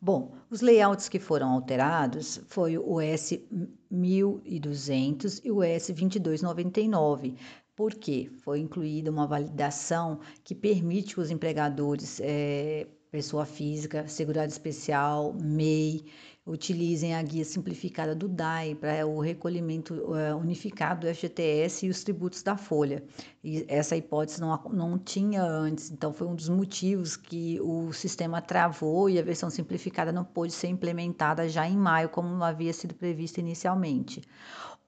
Bom, 0.00 0.32
os 0.50 0.60
layouts 0.60 1.08
que 1.08 1.18
foram 1.18 1.50
alterados 1.50 2.40
foi 2.48 2.78
o 2.78 2.96
S1200 2.96 5.40
e 5.44 5.50
o 5.50 5.56
S2299. 5.56 7.34
Por 7.74 7.94
quê? 7.94 8.30
Foi 8.42 8.60
incluída 8.60 9.10
uma 9.10 9.26
validação 9.26 10.20
que 10.44 10.54
permite 10.54 11.18
os 11.18 11.30
empregadores 11.30 12.20
é, 12.22 12.86
pessoa 13.10 13.46
física, 13.46 14.06
segurado 14.06 14.52
especial, 14.52 15.34
MEI, 15.34 16.04
utilizem 16.46 17.14
a 17.14 17.22
guia 17.22 17.44
simplificada 17.44 18.14
do 18.14 18.28
DAI 18.28 18.76
para 18.76 19.04
o 19.04 19.18
recolhimento 19.18 19.94
uh, 19.94 20.36
unificado 20.36 21.06
do 21.06 21.12
FGTS 21.12 21.86
e 21.86 21.90
os 21.90 22.04
tributos 22.04 22.42
da 22.42 22.56
Folha. 22.56 23.02
E 23.42 23.64
essa 23.68 23.96
hipótese 23.96 24.40
não, 24.40 24.56
não 24.72 24.98
tinha 24.98 25.42
antes, 25.42 25.90
então 25.90 26.12
foi 26.12 26.28
um 26.28 26.36
dos 26.36 26.48
motivos 26.48 27.16
que 27.16 27.60
o 27.60 27.92
sistema 27.92 28.40
travou 28.40 29.10
e 29.10 29.18
a 29.18 29.22
versão 29.22 29.50
simplificada 29.50 30.12
não 30.12 30.24
pôde 30.24 30.52
ser 30.52 30.68
implementada 30.68 31.48
já 31.48 31.68
em 31.68 31.76
maio, 31.76 32.08
como 32.08 32.42
havia 32.44 32.72
sido 32.72 32.94
previsto 32.94 33.38
inicialmente. 33.38 34.22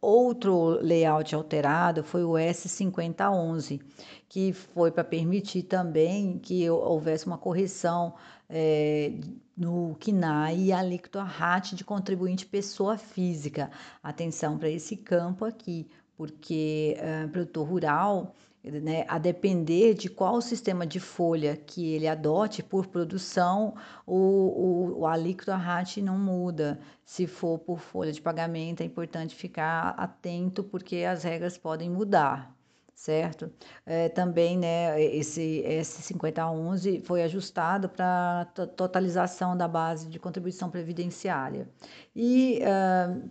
Outro 0.00 0.78
layout 0.80 1.34
alterado 1.34 2.04
foi 2.04 2.22
o 2.22 2.34
S5011, 2.34 3.80
que 4.28 4.52
foi 4.52 4.92
para 4.92 5.02
permitir 5.02 5.64
também 5.64 6.38
que 6.38 6.70
houvesse 6.70 7.26
uma 7.26 7.36
correção 7.36 8.14
é, 8.48 9.12
no 9.56 9.96
KNAI 9.96 10.56
e 10.56 10.72
alíquota 10.72 11.22
RAT 11.24 11.72
de 11.72 11.84
contribuinte 11.84 12.46
pessoa 12.46 12.96
física. 12.96 13.72
Atenção 14.00 14.56
para 14.56 14.70
esse 14.70 14.96
campo 14.96 15.44
aqui, 15.44 15.88
porque 16.16 16.96
é, 16.98 17.26
produtor 17.26 17.68
rural, 17.68 18.36
né, 18.70 19.04
a 19.08 19.18
depender 19.18 19.94
de 19.94 20.08
qual 20.08 20.40
sistema 20.40 20.86
de 20.86 21.00
folha 21.00 21.56
que 21.56 21.94
ele 21.94 22.06
adote 22.06 22.62
por 22.62 22.86
produção, 22.86 23.74
o, 24.06 24.16
o, 24.16 25.00
o 25.00 25.06
alíquota 25.06 25.56
RAT 25.56 25.98
não 25.98 26.18
muda. 26.18 26.78
Se 27.04 27.26
for 27.26 27.58
por 27.58 27.78
folha 27.80 28.12
de 28.12 28.20
pagamento, 28.20 28.82
é 28.82 28.84
importante 28.84 29.34
ficar 29.34 29.90
atento, 29.90 30.62
porque 30.62 31.04
as 31.04 31.22
regras 31.22 31.56
podem 31.58 31.90
mudar 31.90 32.58
certo? 32.98 33.48
É, 33.86 34.08
também, 34.08 34.58
né, 34.58 35.00
esse 35.00 35.62
S5011 35.64 37.00
foi 37.02 37.22
ajustado 37.22 37.88
para 37.88 38.44
totalização 38.76 39.56
da 39.56 39.68
base 39.68 40.08
de 40.08 40.18
contribuição 40.18 40.68
previdenciária. 40.68 41.68
E 42.14 42.60
uh, 42.60 43.30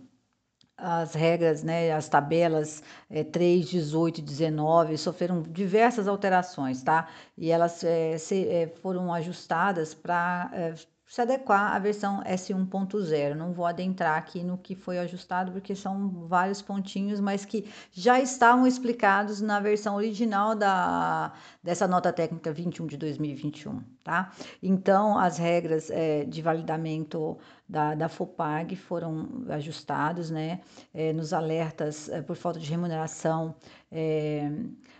as 0.78 1.12
regras, 1.14 1.62
né, 1.64 1.92
as 1.92 2.08
tabelas 2.08 2.82
é, 3.10 3.24
3, 3.24 3.68
18 3.68 4.18
e 4.18 4.22
19 4.22 4.96
sofreram 4.96 5.42
diversas 5.42 6.06
alterações, 6.06 6.82
tá? 6.82 7.08
E 7.36 7.50
elas 7.50 7.82
é, 7.84 8.16
se, 8.16 8.48
é, 8.48 8.68
foram 8.68 9.12
ajustadas 9.12 9.92
para 9.94 10.50
é, 10.54 10.74
se 11.08 11.22
adequar 11.22 11.74
à 11.74 11.78
versão 11.78 12.22
S1.0. 12.22 13.34
Não 13.34 13.52
vou 13.52 13.64
adentrar 13.64 14.18
aqui 14.18 14.44
no 14.44 14.58
que 14.58 14.74
foi 14.74 14.98
ajustado, 14.98 15.50
porque 15.50 15.74
são 15.74 16.26
vários 16.28 16.60
pontinhos, 16.60 17.18
mas 17.18 17.46
que 17.46 17.66
já 17.90 18.20
estavam 18.20 18.66
explicados 18.66 19.40
na 19.40 19.58
versão 19.58 19.96
original 19.96 20.54
da, 20.54 21.32
dessa 21.62 21.88
nota 21.88 22.12
técnica 22.12 22.52
21 22.52 22.86
de 22.86 22.98
2021, 22.98 23.82
tá? 24.04 24.30
Então, 24.62 25.18
as 25.18 25.38
regras 25.38 25.90
é, 25.90 26.24
de 26.24 26.42
validamento 26.42 27.38
da, 27.66 27.94
da 27.94 28.08
FOPAG 28.08 28.76
foram 28.76 29.44
ajustados, 29.48 30.30
né? 30.30 30.60
É, 30.92 31.12
nos 31.14 31.32
alertas 31.32 32.10
é, 32.10 32.20
por 32.20 32.36
falta 32.36 32.58
de 32.58 32.68
remuneração, 32.68 33.54
é, 33.90 34.50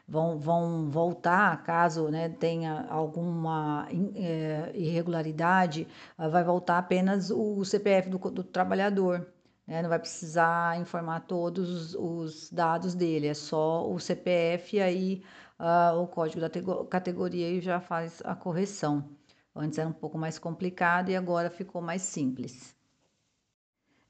vão, 0.06 0.38
vão 0.38 0.90
voltar, 0.90 1.62
caso 1.62 2.08
né, 2.08 2.28
tenha 2.28 2.86
alguma 2.88 3.86
é, 4.14 4.72
irregularidade, 4.74 5.86
ah, 6.16 6.28
vai 6.28 6.42
voltar 6.42 6.78
apenas 6.78 7.30
o 7.30 7.64
CPF 7.64 8.08
do, 8.08 8.18
do 8.18 8.44
trabalhador. 8.44 9.26
Né? 9.66 9.82
Não 9.82 9.88
vai 9.90 9.98
precisar 9.98 10.80
informar 10.80 11.20
todos 11.20 11.94
os 11.94 12.50
dados 12.50 12.94
dele, 12.94 13.26
é 13.28 13.34
só 13.34 13.90
o 13.90 13.98
CPF 13.98 14.76
e 14.76 14.80
aí 14.80 15.22
uh, 15.58 16.00
o 16.00 16.06
código 16.06 16.40
da 16.40 16.50
categoria 16.88 17.50
e 17.50 17.60
já 17.60 17.80
faz 17.80 18.22
a 18.24 18.34
correção. 18.34 19.04
Antes 19.54 19.78
era 19.78 19.88
um 19.88 19.92
pouco 19.92 20.16
mais 20.16 20.38
complicado 20.38 21.10
e 21.10 21.16
agora 21.16 21.50
ficou 21.50 21.82
mais 21.82 22.02
simples. 22.02 22.77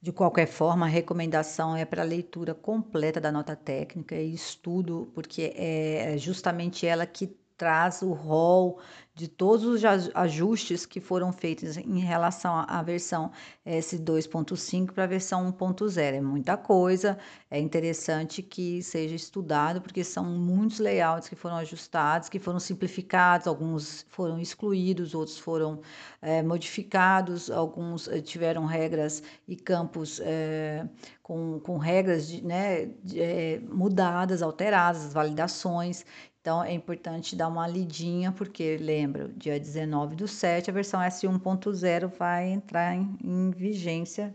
De 0.01 0.13
qualquer 0.13 0.47
forma, 0.47 0.87
a 0.87 0.89
recomendação 0.89 1.77
é 1.77 1.85
para 1.85 2.03
a 2.03 2.05
leitura 2.05 2.55
completa 2.55 3.21
da 3.21 3.33
nota 3.33 3.57
técnica 3.57 4.15
e 4.17 4.33
estudo, 4.33 5.11
porque 5.15 5.53
é 5.57 6.17
justamente 6.19 6.87
ela 6.87 7.05
que 7.07 7.37
traz 7.59 8.01
o 8.01 8.13
rol 8.13 8.79
de 9.19 9.27
todos 9.27 9.65
os 9.65 9.83
ajustes 10.15 10.87
que 10.87 11.01
foram 11.01 11.33
feitos 11.33 11.77
em 11.77 11.99
relação 11.99 12.65
à 12.69 12.81
versão 12.85 13.33
S2.5 13.67 14.93
para 14.93 15.03
a 15.03 15.07
versão 15.09 15.53
1.0. 15.53 15.99
É 15.99 16.21
muita 16.21 16.57
coisa, 16.57 17.19
é 17.51 17.59
interessante 17.59 18.43
que 18.43 18.81
seja 18.81 19.17
estudado, 19.17 19.81
porque 19.81 20.05
são 20.05 20.25
muitos 20.25 20.79
layouts 20.79 21.29
que 21.29 21.35
foram 21.35 21.57
ajustados, 21.57 22.29
que 22.29 22.39
foram 22.39 22.61
simplificados, 22.61 23.49
alguns 23.49 24.07
foram 24.09 24.39
excluídos, 24.39 25.17
outros 25.17 25.37
foram 25.37 25.81
é, 26.23 26.41
modificados, 26.41 27.51
alguns 27.51 28.07
é, 28.07 28.21
tiveram 28.21 28.67
regras 28.67 29.21
e 29.49 29.57
campos 29.57 30.21
é, 30.23 30.89
com, 31.25 31.59
com 31.59 31.77
regras 31.77 32.29
de, 32.29 32.41
né, 32.45 32.87
de, 33.03 33.61
mudadas, 33.69 34.43
alteradas, 34.43 35.13
validações. 35.13 36.05
Então 36.49 36.65
é 36.65 36.73
importante 36.73 37.37
dar 37.37 37.47
uma 37.47 37.69
lidinha, 37.69 38.33
porque 38.33 38.79
lembra, 38.79 39.29
dia 39.37 39.61
19 39.61 40.17
do 40.17 40.27
7, 40.27 40.71
a 40.71 40.73
versão 40.73 40.99
S1.0 40.99 42.09
vai 42.19 42.49
entrar 42.49 42.97
em, 42.97 43.19
em 43.23 43.51
vigência 43.51 44.35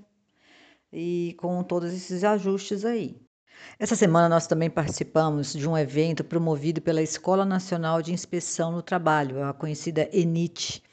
e 0.91 1.35
com 1.39 1.63
todos 1.63 1.91
esses 1.91 2.23
ajustes 2.23 2.85
aí. 2.85 3.19
Essa 3.79 3.95
semana 3.95 4.29
nós 4.29 4.45
também 4.45 4.69
participamos 4.69 5.53
de 5.53 5.67
um 5.67 5.75
evento 5.75 6.23
promovido 6.23 6.83
pela 6.83 7.01
Escola 7.01 7.45
Nacional 7.45 7.99
de 7.99 8.13
Inspeção 8.13 8.71
no 8.71 8.83
Trabalho, 8.83 9.43
a 9.43 9.51
conhecida 9.51 10.07
ENIT. 10.13 10.83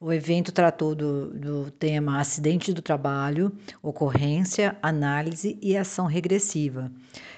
O 0.00 0.12
evento 0.12 0.50
tratou 0.50 0.92
do, 0.92 1.30
do, 1.30 1.70
tema 1.70 2.18
acidente 2.18 2.72
do 2.72 2.82
trabalho, 2.82 3.56
ocorrência, 3.80 4.76
análise 4.82 5.56
e 5.62 5.76
ação 5.76 6.06
regressiva. 6.06 6.90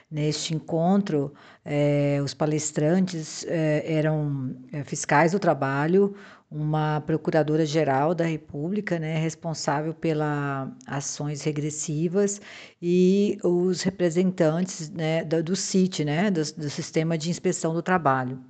Neste 0.08 0.54
encontro, 0.54 1.34
eh, 1.64 2.20
os 2.24 2.32
palestrantes 2.32 3.44
eh, 3.48 3.82
eram 3.86 4.54
eh, 4.72 4.84
fiscais 4.84 5.32
do 5.32 5.38
trabalho, 5.40 6.14
uma 6.48 7.00
procuradora-geral 7.00 8.14
da 8.14 8.24
República, 8.24 9.00
né, 9.00 9.18
responsável 9.18 9.92
pelas 9.92 10.68
ações 10.86 11.42
regressivas, 11.42 12.40
e 12.80 13.36
os 13.42 13.82
representantes 13.82 14.90
né, 14.90 15.24
do, 15.24 15.42
do 15.42 15.56
CIT, 15.56 16.04
né, 16.04 16.30
do, 16.30 16.40
do 16.54 16.70
Sistema 16.70 17.18
de 17.18 17.28
Inspeção 17.28 17.74
do 17.74 17.82
Trabalho. 17.82 18.40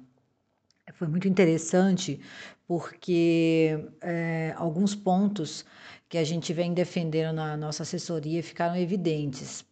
Foi 0.94 1.08
muito 1.08 1.26
interessante 1.26 2.20
porque 2.66 3.88
é, 4.02 4.52
alguns 4.56 4.94
pontos 4.94 5.64
que 6.08 6.18
a 6.18 6.24
gente 6.24 6.52
vem 6.52 6.74
defendendo 6.74 7.36
na 7.36 7.56
nossa 7.56 7.82
assessoria 7.82 8.42
ficaram 8.42 8.76
evidentes 8.76 9.64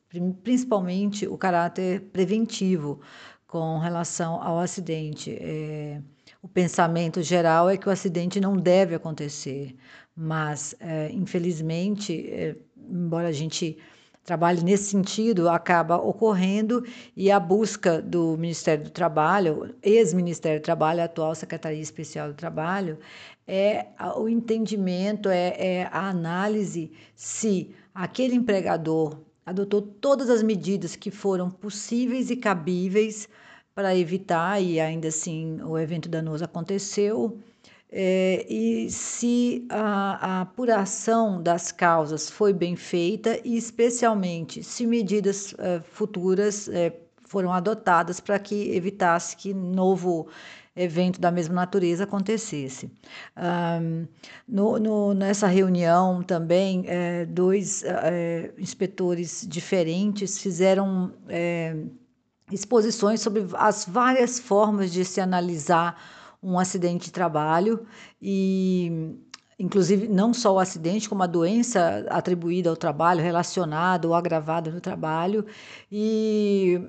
principalmente 0.43 1.27
o 1.27 1.37
caráter 1.37 2.01
preventivo 2.13 3.01
com 3.47 3.79
relação 3.79 4.43
ao 4.43 4.59
acidente. 4.59 5.37
É, 5.41 6.01
o 6.43 6.49
pensamento 6.49 7.23
geral 7.23 7.71
é 7.71 7.77
que 7.77 7.89
o 7.89 7.93
acidente 7.93 8.41
não 8.41 8.57
deve 8.57 8.95
acontecer, 8.95 9.77
mas, 10.17 10.75
é, 10.81 11.11
infelizmente, 11.13 12.29
é, 12.31 12.57
embora 12.77 13.29
a 13.29 13.33
gente 13.33 13.79
trabalhe 14.25 14.63
nesse 14.63 14.91
sentido, 14.91 15.49
acaba 15.49 15.97
ocorrendo 15.97 16.85
e 17.17 17.31
a 17.31 17.39
busca 17.39 18.01
do 18.01 18.37
Ministério 18.39 18.85
do 18.85 18.91
Trabalho, 18.91 19.75
ex-Ministério 19.83 20.61
do 20.61 20.65
Trabalho, 20.65 21.03
atual 21.03 21.35
Secretaria 21.35 21.81
Especial 21.81 22.29
do 22.29 22.35
Trabalho, 22.35 22.99
é 23.47 23.87
o 24.17 24.29
entendimento, 24.29 25.29
é, 25.29 25.55
é 25.59 25.89
a 25.93 26.09
análise 26.09 26.91
se 27.15 27.75
aquele 27.95 28.35
empregador 28.35 29.19
adotou 29.45 29.83
todas 29.83 30.31
as 30.31 30.43
medidas 30.43 30.97
que 30.97 31.11
foram 31.11 31.51
possíveis 31.51 32.31
e 32.31 32.37
cabíveis 32.37 33.29
para 33.75 33.97
evitar, 33.97 34.63
e 34.63 34.81
ainda 34.81 35.09
assim 35.09 35.61
o 35.63 35.77
evento 35.79 36.09
danoso 36.09 36.45
aconteceu, 36.45 37.39
é, 37.97 38.45
e 38.49 38.91
se 38.91 39.67
a, 39.69 40.39
a, 40.39 40.41
apuração 40.41 41.41
das 41.41 41.71
causas 41.71 42.29
foi 42.29 42.53
bem 42.53 42.75
feita 42.75 43.39
e, 43.45 43.57
especialmente, 43.57 44.65
se 44.65 44.85
medidas 44.85 45.55
é, 45.59 45.81
futuras 45.81 46.69
é, 46.69 46.93
foram 47.25 47.53
adotadas 47.53 48.19
para 48.19 48.37
que 48.39 48.75
evitasse 48.75 49.37
que 49.37 49.55
novo 49.55 50.27
evento 50.77 51.21
da 51.21 51.31
mesma 51.31 51.55
natureza 51.55 52.05
acontecesse. 52.05 52.91
Um, 53.37 54.07
no, 54.49 54.79
no, 54.79 55.15
nessa 55.15 55.47
reunião 55.47 56.23
também, 56.23 56.85
é, 56.87 57.25
dois 57.27 57.85
é, 57.85 58.53
inspetores 58.59 59.47
diferentes 59.49 60.39
fizeram 60.39 61.13
é, 61.29 61.77
exposições 62.51 63.21
sobre 63.21 63.47
as 63.55 63.87
várias 63.87 64.39
formas 64.39 64.93
de 64.93 65.05
se 65.05 65.21
analisar 65.21 66.01
um 66.43 66.59
acidente 66.59 67.07
de 67.07 67.13
trabalho 67.13 67.87
e 68.21 69.17
inclusive 69.59 70.09
não 70.09 70.35
só 70.35 70.55
o 70.55 70.59
acidente, 70.59 71.09
como 71.09 71.23
a 71.23 71.27
doença 71.27 72.05
atribuída 72.11 72.69
ao 72.71 72.77
trabalho, 72.77 73.23
relacionada 73.23 74.07
ou 74.09 74.15
agravada 74.15 74.71
no 74.71 74.81
trabalho, 74.81 75.47
e 75.91 76.81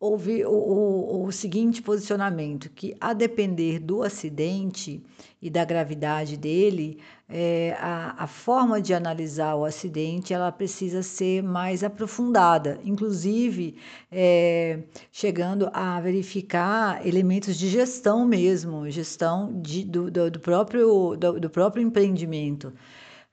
houve 0.00 0.46
o, 0.46 0.50
o, 0.50 1.26
o, 1.26 1.32
seguinte 1.32 1.82
posicionamento: 1.82 2.70
que 2.70 2.96
a 2.98 3.12
depender 3.12 3.78
do 3.78 4.02
acidente 4.02 5.04
e 5.42 5.50
da 5.50 5.64
gravidade 5.64 6.38
dele, 6.38 6.98
é, 7.28 7.76
a, 7.78 8.24
a 8.24 8.26
forma 8.26 8.80
de 8.80 8.94
analisar 8.94 9.54
o 9.54 9.64
acidente 9.64 10.32
ela 10.32 10.50
precisa 10.50 11.02
ser 11.02 11.42
mais 11.42 11.84
aprofundada, 11.84 12.80
inclusive 12.82 13.76
é, 14.10 14.80
chegando 15.12 15.70
a 15.72 16.00
verificar 16.00 17.06
elementos 17.06 17.56
de 17.56 17.68
gestão 17.68 18.26
mesmo, 18.26 18.90
gestão 18.90 19.60
de, 19.60 19.84
do, 19.84 20.10
do, 20.10 20.30
do, 20.30 20.40
próprio, 20.40 21.14
do, 21.16 21.38
do 21.38 21.50
próprio 21.50 21.82
empreendimento. 21.82 22.72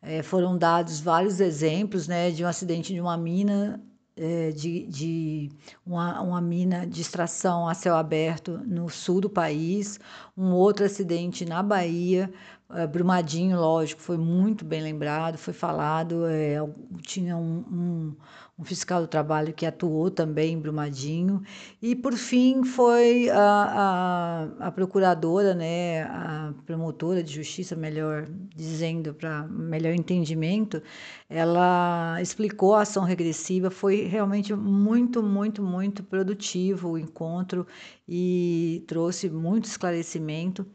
É, 0.01 0.21
foram 0.21 0.57
dados 0.57 0.99
vários 0.99 1.39
exemplos 1.39 2.07
né, 2.07 2.29
de 2.29 2.43
um 2.43 2.47
acidente 2.47 2.93
de 2.93 3.01
uma 3.01 3.17
mina 3.17 3.81
é, 4.17 4.51
de, 4.51 4.87
de 4.87 5.51
uma, 5.85 6.21
uma, 6.21 6.41
mina 6.41 6.85
de 6.87 7.01
extração 7.01 7.67
a 7.67 7.73
céu 7.73 7.95
aberto 7.95 8.59
no 8.65 8.89
sul 8.89 9.21
do 9.21 9.29
país, 9.29 9.99
um 10.35 10.51
outro 10.51 10.85
acidente 10.85 11.45
na 11.45 11.61
Bahia, 11.61 12.31
é, 12.71 12.87
Brumadinho, 12.87 13.59
lógico, 13.59 14.01
foi 14.01 14.17
muito 14.17 14.65
bem 14.65 14.81
lembrado, 14.81 15.37
foi 15.37 15.53
falado, 15.53 16.25
é, 16.25 16.57
tinha 17.01 17.37
um, 17.37 17.63
um 17.71 18.15
um 18.59 18.63
fiscal 18.63 19.01
do 19.01 19.07
trabalho 19.07 19.53
que 19.53 19.65
atuou 19.65 20.09
também 20.09 20.53
em 20.53 20.59
Brumadinho. 20.59 21.43
E, 21.81 21.95
por 21.95 22.13
fim, 22.13 22.63
foi 22.63 23.29
a, 23.29 24.47
a, 24.59 24.67
a 24.67 24.71
procuradora, 24.71 25.53
né, 25.53 26.03
a 26.03 26.53
promotora 26.65 27.21
de 27.23 27.33
justiça, 27.33 27.75
melhor 27.75 28.27
dizendo, 28.55 29.13
para 29.13 29.43
melhor 29.47 29.93
entendimento, 29.93 30.81
ela 31.29 32.19
explicou 32.21 32.73
a 32.75 32.81
ação 32.81 33.03
regressiva. 33.03 33.69
Foi 33.69 34.07
realmente 34.07 34.53
muito, 34.55 35.21
muito, 35.21 35.61
muito 35.61 36.03
produtivo 36.03 36.91
o 36.91 36.97
encontro 36.97 37.67
e 38.07 38.83
trouxe 38.87 39.29
muito 39.29 39.65
esclarecimento. 39.65 40.65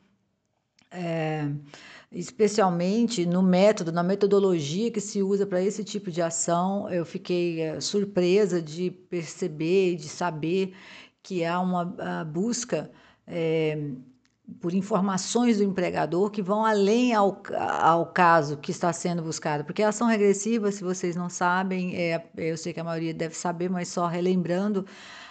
É, 0.92 1.48
especialmente 2.10 3.24
no 3.24 3.42
método, 3.42 3.90
na 3.90 4.02
metodologia 4.02 4.90
que 4.90 5.00
se 5.00 5.22
usa 5.22 5.46
para 5.46 5.62
esse 5.62 5.82
tipo 5.82 6.10
de 6.10 6.20
ação. 6.20 6.88
Eu 6.90 7.04
fiquei 7.04 7.60
é, 7.60 7.80
surpresa 7.80 8.60
de 8.60 8.90
perceber, 8.90 9.96
de 9.96 10.08
saber 10.08 10.74
que 11.22 11.44
há 11.44 11.60
uma 11.60 11.84
busca 12.24 12.90
é, 13.26 13.78
por 14.60 14.74
informações 14.74 15.58
do 15.58 15.64
empregador 15.64 16.30
que 16.30 16.42
vão 16.42 16.64
além 16.64 17.14
ao, 17.14 17.42
ao 17.80 18.06
caso 18.06 18.56
que 18.56 18.70
está 18.70 18.92
sendo 18.92 19.22
buscado. 19.22 19.64
Porque 19.64 19.82
a 19.82 19.88
ação 19.88 20.06
regressiva, 20.06 20.70
se 20.70 20.82
vocês 20.82 21.16
não 21.16 21.28
sabem, 21.28 21.96
é, 21.96 22.24
eu 22.36 22.56
sei 22.56 22.72
que 22.72 22.80
a 22.80 22.84
maioria 22.84 23.14
deve 23.14 23.34
saber, 23.34 23.70
mas 23.70 23.88
só 23.88 24.06
relembrando, 24.06 24.86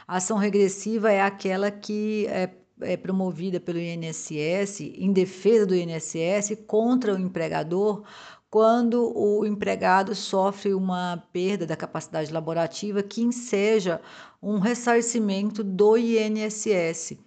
a 0.08 0.18
ação 0.18 0.38
regressiva 0.38 1.12
é 1.12 1.22
aquela 1.22 1.70
que 1.70 2.26
é, 2.28 2.50
é, 2.82 2.98
promovida 2.98 3.60
pelo 3.60 3.80
INSS, 3.80 4.82
em 4.82 5.12
defesa 5.12 5.66
do 5.66 5.76
INSS, 5.76 6.58
contra 6.68 7.14
o 7.14 7.20
empregador, 7.20 8.04
quando 8.50 9.18
o 9.18 9.46
empregado 9.46 10.14
sofre 10.14 10.74
uma 10.74 11.24
perda 11.32 11.66
da 11.66 11.76
capacidade 11.76 12.34
laborativa 12.34 13.02
que 13.02 13.22
enseja 13.22 14.02
um 14.42 14.60
ressarcimento 14.60 15.64
do 15.64 15.96
INSS. 15.98 17.18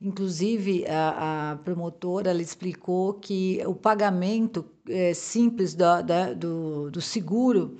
Inclusive, 0.00 0.84
a, 0.86 1.52
a 1.52 1.56
promotora 1.56 2.30
ela 2.30 2.42
explicou 2.42 3.14
que 3.14 3.62
o 3.66 3.74
pagamento 3.74 4.64
é, 4.86 5.14
simples 5.14 5.74
da, 5.74 6.02
da, 6.02 6.34
do, 6.34 6.90
do 6.90 7.00
seguro 7.00 7.78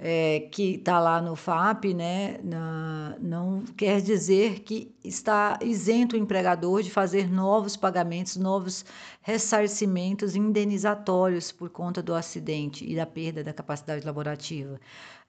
é, 0.00 0.48
que 0.50 0.76
está 0.76 0.98
lá 0.98 1.20
no 1.20 1.36
FAP, 1.36 1.92
né, 1.94 2.38
na, 2.42 3.16
não 3.20 3.62
quer 3.76 4.00
dizer 4.00 4.60
que 4.60 4.94
está 5.04 5.58
isento 5.62 6.16
o 6.16 6.18
empregador 6.18 6.82
de 6.82 6.90
fazer 6.90 7.30
novos 7.30 7.76
pagamentos, 7.76 8.36
novos 8.36 8.84
ressarcimentos 9.20 10.34
indenizatórios 10.34 11.52
por 11.52 11.70
conta 11.70 12.02
do 12.02 12.14
acidente 12.14 12.84
e 12.90 12.96
da 12.96 13.06
perda 13.06 13.44
da 13.44 13.52
capacidade 13.52 14.04
laborativa 14.04 14.80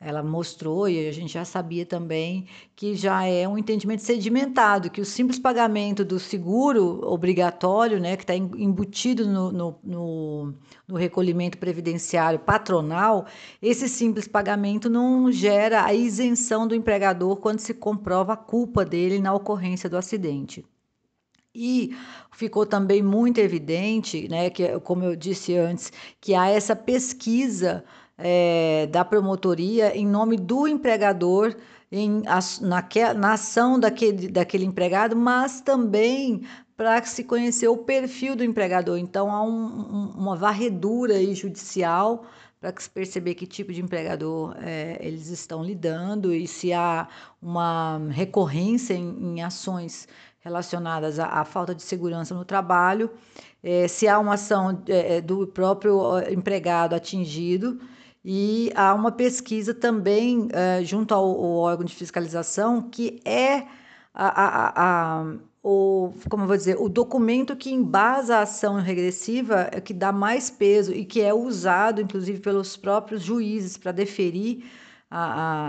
ela 0.01 0.23
mostrou, 0.23 0.89
e 0.89 1.07
a 1.07 1.11
gente 1.11 1.31
já 1.31 1.45
sabia 1.45 1.85
também, 1.85 2.47
que 2.75 2.95
já 2.95 3.23
é 3.23 3.47
um 3.47 3.55
entendimento 3.55 4.01
sedimentado, 4.01 4.89
que 4.89 4.99
o 4.99 5.05
simples 5.05 5.37
pagamento 5.37 6.03
do 6.03 6.19
seguro 6.19 6.99
obrigatório, 7.03 7.99
né, 7.99 8.17
que 8.17 8.23
está 8.23 8.35
embutido 8.35 9.27
no, 9.27 9.51
no, 9.51 9.79
no, 9.83 10.53
no 10.87 10.95
recolhimento 10.95 11.59
previdenciário 11.59 12.39
patronal, 12.39 13.27
esse 13.61 13.87
simples 13.87 14.27
pagamento 14.27 14.89
não 14.89 15.31
gera 15.31 15.85
a 15.85 15.93
isenção 15.93 16.67
do 16.67 16.73
empregador 16.73 17.37
quando 17.37 17.59
se 17.59 17.73
comprova 17.73 18.33
a 18.33 18.37
culpa 18.37 18.83
dele 18.83 19.19
na 19.19 19.31
ocorrência 19.33 19.87
do 19.87 19.97
acidente. 19.97 20.65
E 21.53 21.95
ficou 22.31 22.65
também 22.65 23.03
muito 23.03 23.39
evidente, 23.39 24.27
né, 24.29 24.49
que, 24.49 24.79
como 24.79 25.03
eu 25.03 25.15
disse 25.15 25.55
antes, 25.57 25.91
que 26.19 26.33
há 26.33 26.47
essa 26.49 26.75
pesquisa 26.75 27.83
é, 28.17 28.87
da 28.87 29.03
promotoria 29.03 29.95
em 29.95 30.07
nome 30.07 30.37
do 30.37 30.67
empregador 30.67 31.55
em, 31.91 32.21
na, 32.61 32.83
na 33.15 33.33
ação 33.33 33.79
daquele, 33.79 34.29
daquele 34.29 34.65
empregado, 34.65 35.15
mas 35.15 35.59
também 35.59 36.43
para 36.77 37.03
se 37.03 37.23
conhecer 37.23 37.67
o 37.67 37.77
perfil 37.77 38.35
do 38.35 38.43
empregador. 38.43 38.97
Então, 38.97 39.29
há 39.29 39.43
um, 39.43 39.49
um, 39.49 40.13
uma 40.17 40.35
varredura 40.35 41.15
aí 41.15 41.35
judicial 41.35 42.25
para 42.59 42.73
se 42.79 42.89
perceber 42.89 43.35
que 43.35 43.45
tipo 43.45 43.73
de 43.73 43.81
empregador 43.81 44.55
é, 44.61 44.97
eles 45.01 45.27
estão 45.27 45.63
lidando 45.63 46.33
e 46.33 46.47
se 46.47 46.71
há 46.71 47.07
uma 47.41 47.99
recorrência 48.11 48.93
em, 48.93 49.37
em 49.37 49.43
ações 49.43 50.07
relacionadas 50.41 51.19
à, 51.19 51.27
à, 51.27 51.45
falta 51.45 51.73
de 51.73 51.83
segurança 51.83 52.35
no 52.35 52.43
trabalho, 52.43 53.09
é, 53.63 53.87
se 53.87 54.07
há 54.07 54.19
uma 54.19 54.33
ação 54.33 54.81
é, 54.87 55.21
do 55.21 55.47
próprio 55.47 56.19
empregado 56.29 56.93
atingido. 56.95 57.79
E 58.23 58.71
há 58.75 58.93
uma 58.93 59.11
pesquisa 59.11 59.73
também 59.73 60.41
uh, 60.41 60.85
junto 60.85 61.11
ao, 61.11 61.25
ao, 61.25 61.55
órgão 61.55 61.83
de 61.83 61.95
fiscalização 61.95 62.79
que 62.79 63.19
é 63.25 63.65
a, 64.13 64.27
a, 64.43 64.73
a, 64.75 65.25
o, 65.63 66.13
como 66.29 66.45
vou 66.45 66.55
dizer, 66.55 66.77
o 66.79 66.87
documento 66.87 67.55
que 67.55 67.71
embasa 67.71 68.37
a 68.37 68.41
ação 68.41 68.75
regressiva, 68.75 69.69
é 69.71 69.81
que 69.81 69.93
dá 69.93 70.11
mais 70.11 70.51
peso 70.51 70.93
e 70.93 71.03
que 71.03 71.21
é 71.21 71.33
usado, 71.33 71.99
inclusive, 71.99 72.39
pelos 72.39 72.77
próprios 72.77 73.23
juízes 73.23 73.77
para 73.77 73.91
deferir 73.91 74.63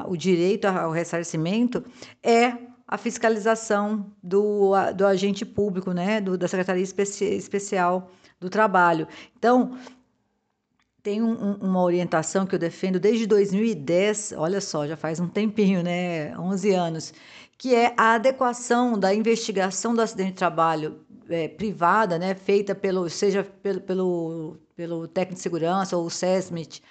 o 0.06 0.16
direito 0.16 0.66
ao 0.66 0.92
ressarcimento, 0.92 1.84
é 2.22 2.56
a 2.92 2.98
fiscalização 2.98 4.12
do, 4.22 4.72
do 4.94 5.06
agente 5.06 5.46
público, 5.46 5.92
né, 5.92 6.20
do, 6.20 6.36
da 6.36 6.46
Secretaria 6.46 6.82
Especi 6.82 7.24
Especial 7.24 8.10
do 8.38 8.50
Trabalho. 8.50 9.08
Então, 9.34 9.78
tem 11.02 11.22
um, 11.22 11.54
uma 11.54 11.82
orientação 11.82 12.44
que 12.44 12.54
eu 12.54 12.58
defendo 12.58 13.00
desde 13.00 13.26
2010, 13.26 14.34
olha 14.36 14.60
só, 14.60 14.86
já 14.86 14.94
faz 14.94 15.18
um 15.20 15.26
tempinho, 15.26 15.82
né? 15.82 16.38
11 16.38 16.74
anos, 16.74 17.14
que 17.56 17.74
é 17.74 17.94
a 17.96 18.12
adequação 18.12 18.98
da 18.98 19.14
investigação 19.14 19.94
do 19.94 20.02
acidente 20.02 20.32
de 20.32 20.36
trabalho 20.36 21.00
é, 21.30 21.48
privada, 21.48 22.18
né, 22.18 22.34
feita 22.34 22.74
pelo, 22.74 23.08
seja 23.08 23.42
pelo, 23.62 23.80
pelo, 23.80 24.56
pelo 24.76 25.08
técnico 25.08 25.36
de 25.36 25.42
segurança 25.42 25.96
ou 25.96 26.04
o 26.04 26.10
SESMIT, 26.10 26.82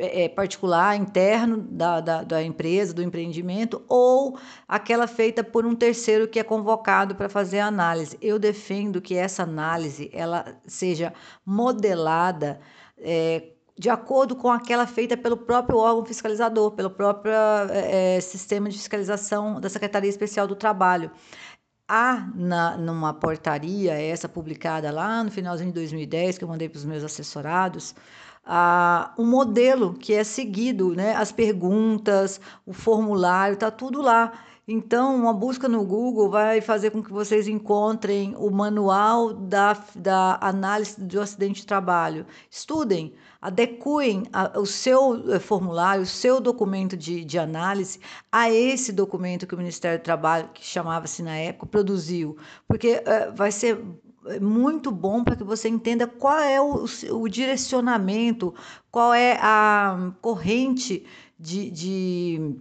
é, 0.00 0.24
é, 0.24 0.28
particular, 0.30 0.96
interno 0.96 1.58
da, 1.58 2.00
da, 2.00 2.22
da, 2.22 2.42
empresa, 2.42 2.94
do 2.94 3.02
empreendimento, 3.02 3.82
ou 3.86 4.38
aquela 4.66 5.06
feita 5.06 5.44
por 5.44 5.66
um 5.66 5.74
terceiro 5.74 6.26
que 6.26 6.38
é 6.38 6.42
convocado 6.42 7.14
para 7.14 7.28
fazer 7.28 7.58
a 7.58 7.66
análise. 7.66 8.16
Eu 8.22 8.38
defendo 8.38 9.02
que 9.02 9.14
essa 9.14 9.42
análise 9.42 10.10
ela 10.14 10.58
seja 10.66 11.12
modelada 11.44 12.60
é, 12.96 13.48
de 13.78 13.90
acordo 13.90 14.34
com 14.34 14.50
aquela 14.50 14.86
feita 14.86 15.18
pelo 15.18 15.36
próprio 15.36 15.76
órgão 15.78 16.06
fiscalizador, 16.06 16.70
pelo 16.70 16.90
próprio 16.90 17.34
é, 17.70 18.18
sistema 18.22 18.70
de 18.70 18.78
fiscalização 18.78 19.60
da 19.60 19.68
Secretaria 19.68 20.08
Especial 20.08 20.46
do 20.46 20.56
Trabalho. 20.56 21.10
Há 21.86 22.30
na, 22.34 22.76
numa 22.78 23.12
portaria, 23.12 23.92
essa 23.92 24.28
publicada 24.28 24.90
lá 24.90 25.22
no 25.22 25.30
finalzinho 25.30 25.68
de 25.68 25.74
2010, 25.74 26.38
que 26.38 26.44
eu 26.44 26.48
mandei 26.48 26.70
para 26.70 26.78
os 26.78 26.84
meus 26.86 27.04
assessorados, 27.04 27.94
ah, 28.52 29.14
um 29.16 29.24
modelo 29.24 29.94
que 29.94 30.12
é 30.12 30.24
seguido, 30.24 30.92
né? 30.92 31.14
as 31.14 31.30
perguntas, 31.30 32.40
o 32.66 32.72
formulário, 32.72 33.54
está 33.54 33.70
tudo 33.70 34.02
lá. 34.02 34.32
Então, 34.66 35.14
uma 35.14 35.32
busca 35.32 35.68
no 35.68 35.84
Google 35.84 36.28
vai 36.28 36.60
fazer 36.60 36.90
com 36.90 37.00
que 37.00 37.12
vocês 37.12 37.46
encontrem 37.46 38.34
o 38.36 38.50
manual 38.50 39.32
da, 39.32 39.76
da 39.94 40.36
análise 40.40 41.00
do 41.00 41.20
acidente 41.20 41.60
de 41.60 41.66
trabalho. 41.66 42.26
Estudem, 42.50 43.14
adequem 43.40 44.24
a, 44.32 44.58
o 44.58 44.66
seu 44.66 45.32
eh, 45.32 45.38
formulário, 45.38 46.02
o 46.02 46.06
seu 46.06 46.40
documento 46.40 46.96
de, 46.96 47.24
de 47.24 47.38
análise 47.38 48.00
a 48.32 48.50
esse 48.50 48.90
documento 48.90 49.46
que 49.46 49.54
o 49.54 49.58
Ministério 49.58 50.00
do 50.00 50.02
Trabalho, 50.02 50.50
que 50.52 50.64
chamava-se 50.64 51.22
na 51.22 51.36
época, 51.36 51.66
produziu, 51.66 52.36
porque 52.66 52.96
uh, 52.96 53.32
vai 53.32 53.52
ser 53.52 53.80
muito 54.40 54.90
bom 54.90 55.24
para 55.24 55.36
que 55.36 55.44
você 55.44 55.68
entenda 55.68 56.06
qual 56.06 56.38
é 56.38 56.60
o, 56.60 56.84
o 57.12 57.28
direcionamento, 57.28 58.54
qual 58.90 59.14
é 59.14 59.38
a 59.40 60.12
corrente 60.20 61.06
de, 61.38 61.70
de 61.70 62.56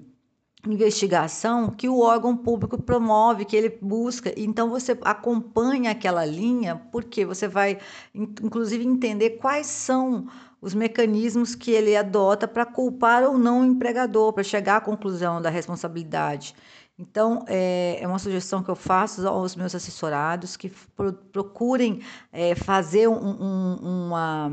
investigação 0.68 1.70
que 1.70 1.88
o 1.88 2.00
órgão 2.00 2.36
público 2.36 2.82
promove, 2.82 3.46
que 3.46 3.56
ele 3.56 3.78
busca. 3.82 4.34
Então 4.38 4.70
você 4.70 4.98
acompanha 5.02 5.92
aquela 5.92 6.26
linha, 6.26 6.76
porque 6.92 7.26
você 7.26 7.48
vai, 7.48 7.80
inclusive, 8.14 8.86
entender 8.86 9.32
quais 9.32 9.68
são 9.68 10.28
os 10.62 10.74
mecanismos 10.74 11.56
que 11.56 11.72
ele 11.72 11.96
adota 11.96 12.48
para 12.48 12.66
culpar 12.66 13.24
ou 13.24 13.38
não 13.38 13.62
o 13.62 13.66
empregador, 13.66 14.34
para 14.34 14.44
chegar 14.44 14.78
à 14.78 14.82
conclusão 14.82 15.42
da 15.42 15.50
responsabilidade. 15.50 16.54
Então, 17.02 17.46
é, 17.48 17.98
é, 18.02 18.06
uma 18.06 18.20
sugestão 18.20 18.62
que 18.62 18.70
eu 18.70 18.76
faço 18.76 19.26
aos 19.26 19.56
meus 19.56 19.74
assessorados 19.74 20.58
que 20.58 20.70
pro, 20.98 21.14
procurem 21.14 22.02
é, 22.30 22.54
fazer 22.56 23.08
um, 23.08 23.14
um, 23.16 24.08
uma, 24.08 24.48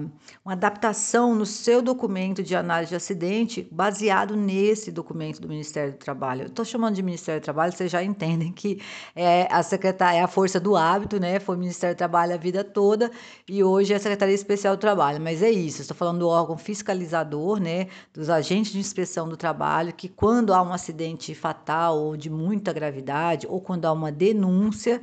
uma 0.44 0.52
adaptação 0.52 1.35
no 1.35 1.44
seu 1.44 1.82
documento 1.82 2.44
de 2.44 2.54
análise 2.54 2.90
de 2.90 2.94
acidente 2.94 3.66
baseado 3.72 4.37
nesse 4.37 4.92
documento 4.92 5.40
do 5.40 5.48
Ministério 5.48 5.94
do 5.94 5.98
Trabalho. 5.98 6.46
Estou 6.46 6.64
chamando 6.64 6.94
de 6.94 7.02
Ministério 7.02 7.40
do 7.40 7.44
Trabalho, 7.44 7.72
vocês 7.72 7.90
já 7.90 8.00
entendem 8.00 8.52
que 8.52 8.80
é 9.16 9.48
a 9.50 9.61
secretária 9.64 10.18
é 10.18 10.22
a 10.22 10.28
força 10.28 10.61
do 10.61 10.76
hábito, 10.76 11.18
né? 11.18 11.40
Foi 11.40 11.56
o 11.56 11.59
Ministério 11.59 11.96
do 11.96 11.98
Trabalho 11.98 12.32
a 12.32 12.37
vida 12.37 12.62
toda 12.62 13.11
e 13.48 13.64
hoje 13.64 13.92
é 13.92 13.96
a 13.96 13.98
Secretaria 13.98 14.37
Especial 14.37 14.76
do 14.76 14.80
Trabalho. 14.80 15.20
Mas 15.20 15.42
é 15.42 15.50
isso, 15.50 15.82
estou 15.82 15.96
falando 15.96 16.20
do 16.20 16.28
órgão 16.28 16.56
fiscalizador, 16.56 17.59
né? 17.59 17.88
Dos 18.14 18.30
agentes 18.30 18.70
de 18.70 18.78
inspeção 18.78 19.28
do 19.28 19.37
trabalho, 19.37 19.92
que 19.92 20.09
quando 20.09 20.54
há 20.54 20.62
um 20.62 20.72
acidente 20.72 21.35
fatal 21.35 21.98
ou 21.98 22.16
de 22.16 22.36
muita 22.37 22.72
gravidade 22.72 23.46
ou 23.49 23.61
quando 23.61 23.87
há 23.87 23.92
uma 23.92 24.12
denúncia, 24.12 25.03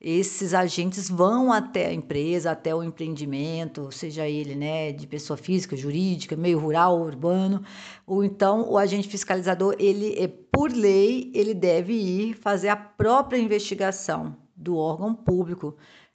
esses 0.00 0.52
agentes 0.52 1.08
vão 1.08 1.50
até 1.50 1.86
a 1.86 1.92
empresa, 1.92 2.50
até 2.50 2.74
o 2.74 2.82
empreendimento, 2.82 3.90
seja 3.90 4.28
ele 4.28 4.54
né, 4.54 4.92
de 4.92 5.06
pessoa 5.06 5.36
física, 5.36 5.74
jurídica, 5.74 6.36
meio 6.36 6.58
rural, 6.58 7.00
urbano, 7.00 7.64
ou 8.06 8.22
então 8.22 8.68
o 8.70 8.76
agente 8.76 9.08
fiscalizador, 9.08 9.74
ele 9.78 10.14
é 10.18 10.28
por 10.28 10.70
lei, 10.70 11.32
ele 11.34 11.54
deve 11.54 11.94
ir 11.94 12.34
fazer 12.34 12.68
a 12.68 12.76
própria 12.76 13.38
investigação 13.38 14.36
do 14.54 14.76
órgão 14.76 15.14
público 15.14 15.74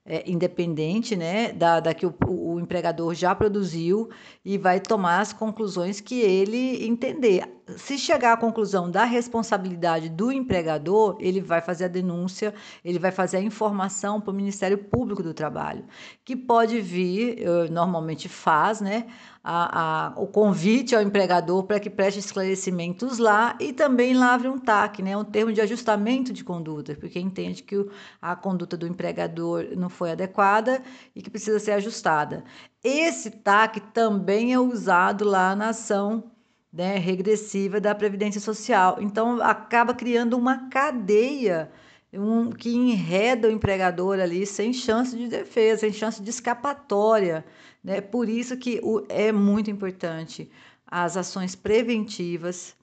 é, 0.09 0.23
independente, 0.25 1.15
né, 1.15 1.53
da, 1.53 1.79
da 1.79 1.93
que 1.93 2.03
o, 2.03 2.15
o, 2.27 2.59
empregador 2.59 3.13
já 3.13 3.35
produziu 3.35 4.09
e 4.43 4.57
vai 4.57 4.79
tomar 4.79 5.19
as 5.19 5.31
conclusões 5.31 6.01
que 6.01 6.19
ele 6.19 6.83
entender. 6.87 7.47
Se 7.77 7.95
chegar 7.95 8.33
à 8.33 8.37
conclusão 8.37 8.89
da 8.89 9.03
responsabilidade 9.03 10.09
do 10.09 10.31
empregador, 10.31 11.15
ele 11.19 11.39
vai 11.39 11.61
fazer 11.61 11.85
a 11.85 11.87
denúncia, 11.87 12.55
ele 12.83 12.97
vai 12.97 13.11
fazer 13.11 13.37
a 13.37 13.41
informação 13.41 14.19
para 14.19 14.31
o 14.31 14.33
Ministério 14.33 14.79
Público 14.79 15.21
do 15.21 15.31
Trabalho, 15.31 15.85
que 16.25 16.35
pode 16.35 16.81
vir, 16.81 17.45
normalmente 17.69 18.27
faz, 18.27 18.81
né, 18.81 19.05
a, 19.51 20.09
a, 20.09 20.13
o 20.15 20.27
convite 20.27 20.95
ao 20.95 21.01
empregador 21.01 21.63
para 21.63 21.79
que 21.79 21.89
preste 21.89 22.19
esclarecimentos 22.19 23.17
lá 23.17 23.57
e 23.59 23.73
também 23.73 24.13
lavre 24.13 24.47
um 24.47 24.59
TAC, 24.59 25.01
né, 25.01 25.17
um 25.17 25.23
termo 25.23 25.51
de 25.51 25.59
ajustamento 25.59 26.31
de 26.31 26.43
conduta, 26.43 26.93
porque 26.93 27.19
entende 27.19 27.63
que 27.63 27.75
o, 27.75 27.89
a 28.21 28.35
conduta 28.35 28.77
do 28.77 28.85
empregador 28.85 29.69
não 29.75 29.89
foi 29.89 30.11
adequada 30.11 30.83
e 31.15 31.21
que 31.23 31.31
precisa 31.31 31.57
ser 31.57 31.71
ajustada. 31.71 32.43
Esse 32.83 33.31
TAC 33.31 33.79
também 33.91 34.53
é 34.53 34.59
usado 34.59 35.25
lá 35.25 35.55
na 35.55 35.69
ação 35.69 36.31
né, 36.71 36.99
regressiva 36.99 37.81
da 37.81 37.95
Previdência 37.95 38.39
Social. 38.39 38.97
Então, 39.01 39.41
acaba 39.41 39.95
criando 39.95 40.37
uma 40.37 40.69
cadeia 40.69 41.71
um, 42.13 42.49
que 42.51 42.69
enreda 42.69 43.47
o 43.47 43.51
empregador 43.51 44.19
ali 44.19 44.45
sem 44.45 44.73
chance 44.73 45.15
de 45.15 45.27
defesa, 45.27 45.81
sem 45.81 45.93
chance 45.93 46.21
de 46.21 46.29
escapatória. 46.29 47.45
Né? 47.83 48.01
Por 48.01 48.27
isso 48.27 48.57
que 48.57 48.79
o, 48.83 49.05
é 49.09 49.31
muito 49.31 49.69
importante 49.69 50.49
as 50.85 51.15
ações 51.17 51.55
preventivas. 51.55 52.75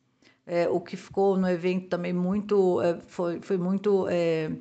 É, 0.46 0.68
o 0.68 0.80
que 0.80 0.96
ficou 0.96 1.36
no 1.36 1.48
evento 1.48 1.88
também 1.88 2.12
muito 2.12 2.80
é, 2.80 3.00
foi, 3.08 3.40
foi 3.40 3.56
muito 3.56 4.06
é, 4.08 4.52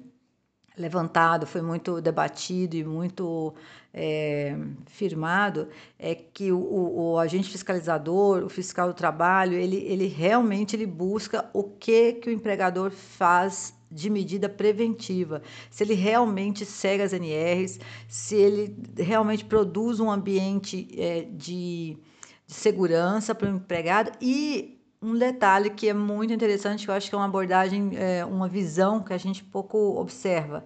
levantado, 0.75 1.45
foi 1.45 1.61
muito 1.61 2.01
debatido 2.01 2.75
e 2.75 2.83
muito 2.83 3.53
é, 3.93 4.57
firmado 4.87 5.69
é 5.97 6.15
que 6.15 6.51
o, 6.51 6.57
o, 6.57 7.11
o, 7.13 7.19
agente 7.19 7.49
fiscalizador, 7.49 8.43
o 8.43 8.49
fiscal 8.49 8.87
do 8.89 8.93
trabalho, 8.93 9.53
ele, 9.53 9.77
ele 9.77 10.07
realmente 10.07 10.75
ele 10.75 10.85
busca 10.85 11.49
o 11.53 11.63
que 11.63 12.13
que 12.13 12.29
o 12.29 12.33
empregador 12.33 12.91
faz 12.91 13.73
de 13.95 14.09
medida 14.09 14.49
preventiva, 14.49 15.41
se 15.69 15.83
ele 15.83 15.93
realmente 15.93 16.65
segue 16.65 17.01
as 17.01 17.13
NRs, 17.13 17.79
se 18.09 18.35
ele 18.35 18.75
realmente 18.97 19.45
produz 19.45 20.01
um 20.01 20.11
ambiente 20.11 20.87
é, 20.99 21.21
de, 21.21 21.97
de 22.45 22.53
segurança 22.53 23.33
para 23.33 23.49
o 23.49 23.55
empregado 23.55 24.11
e 24.21 24.81
um 25.01 25.17
detalhe 25.17 25.69
que 25.69 25.87
é 25.87 25.93
muito 25.93 26.33
interessante, 26.33 26.87
eu 26.87 26.93
acho 26.93 27.09
que 27.09 27.15
é 27.15 27.17
uma 27.17 27.25
abordagem, 27.25 27.91
é, 27.95 28.25
uma 28.25 28.49
visão 28.49 29.01
que 29.01 29.13
a 29.13 29.17
gente 29.17 29.43
pouco 29.43 29.77
observa. 29.97 30.65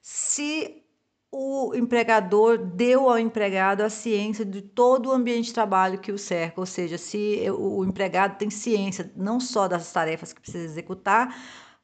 Se 0.00 0.84
o 1.30 1.74
empregador 1.74 2.58
deu 2.58 3.08
ao 3.08 3.18
empregado 3.18 3.82
a 3.82 3.90
ciência 3.90 4.44
de 4.44 4.62
todo 4.62 5.08
o 5.08 5.12
ambiente 5.12 5.46
de 5.46 5.54
trabalho 5.54 5.98
que 5.98 6.12
o 6.12 6.18
cerca, 6.18 6.60
ou 6.60 6.66
seja, 6.66 6.96
se 6.96 7.44
o 7.50 7.84
empregado 7.84 8.38
tem 8.38 8.48
ciência 8.48 9.10
não 9.14 9.38
só 9.38 9.68
das 9.68 9.92
tarefas 9.92 10.32
que 10.32 10.40
precisa 10.40 10.64
executar, 10.64 11.34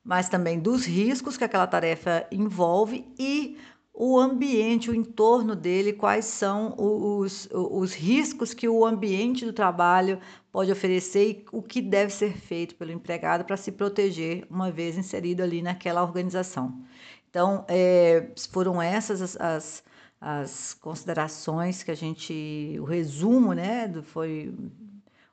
mas 0.04 0.28
também 0.28 0.60
dos 0.60 0.84
riscos 0.84 1.36
que 1.36 1.44
aquela 1.44 1.66
tarefa 1.66 2.26
envolve 2.30 3.06
e 3.18 3.56
o 3.96 4.18
ambiente, 4.18 4.90
o 4.90 4.94
entorno 4.94 5.54
dele, 5.54 5.92
quais 5.92 6.24
são 6.24 6.74
os, 6.76 7.48
os 7.52 7.94
riscos 7.94 8.52
que 8.52 8.68
o 8.68 8.84
ambiente 8.84 9.44
do 9.44 9.52
trabalho 9.52 10.18
pode 10.50 10.70
oferecer 10.72 11.30
e 11.30 11.44
o 11.52 11.62
que 11.62 11.80
deve 11.80 12.12
ser 12.12 12.32
feito 12.32 12.74
pelo 12.74 12.90
empregado 12.90 13.44
para 13.44 13.56
se 13.56 13.70
proteger 13.70 14.44
uma 14.50 14.70
vez 14.70 14.98
inserido 14.98 15.42
ali 15.42 15.62
naquela 15.62 16.02
organização. 16.02 16.84
Então, 17.30 17.64
é, 17.68 18.30
foram 18.50 18.82
essas 18.82 19.22
as, 19.22 19.36
as, 19.40 19.84
as, 20.20 20.74
considerações 20.74 21.84
que 21.84 21.90
a 21.92 21.96
gente, 21.96 22.76
o 22.80 22.84
resumo, 22.84 23.52
né, 23.52 23.92
foi 24.02 24.52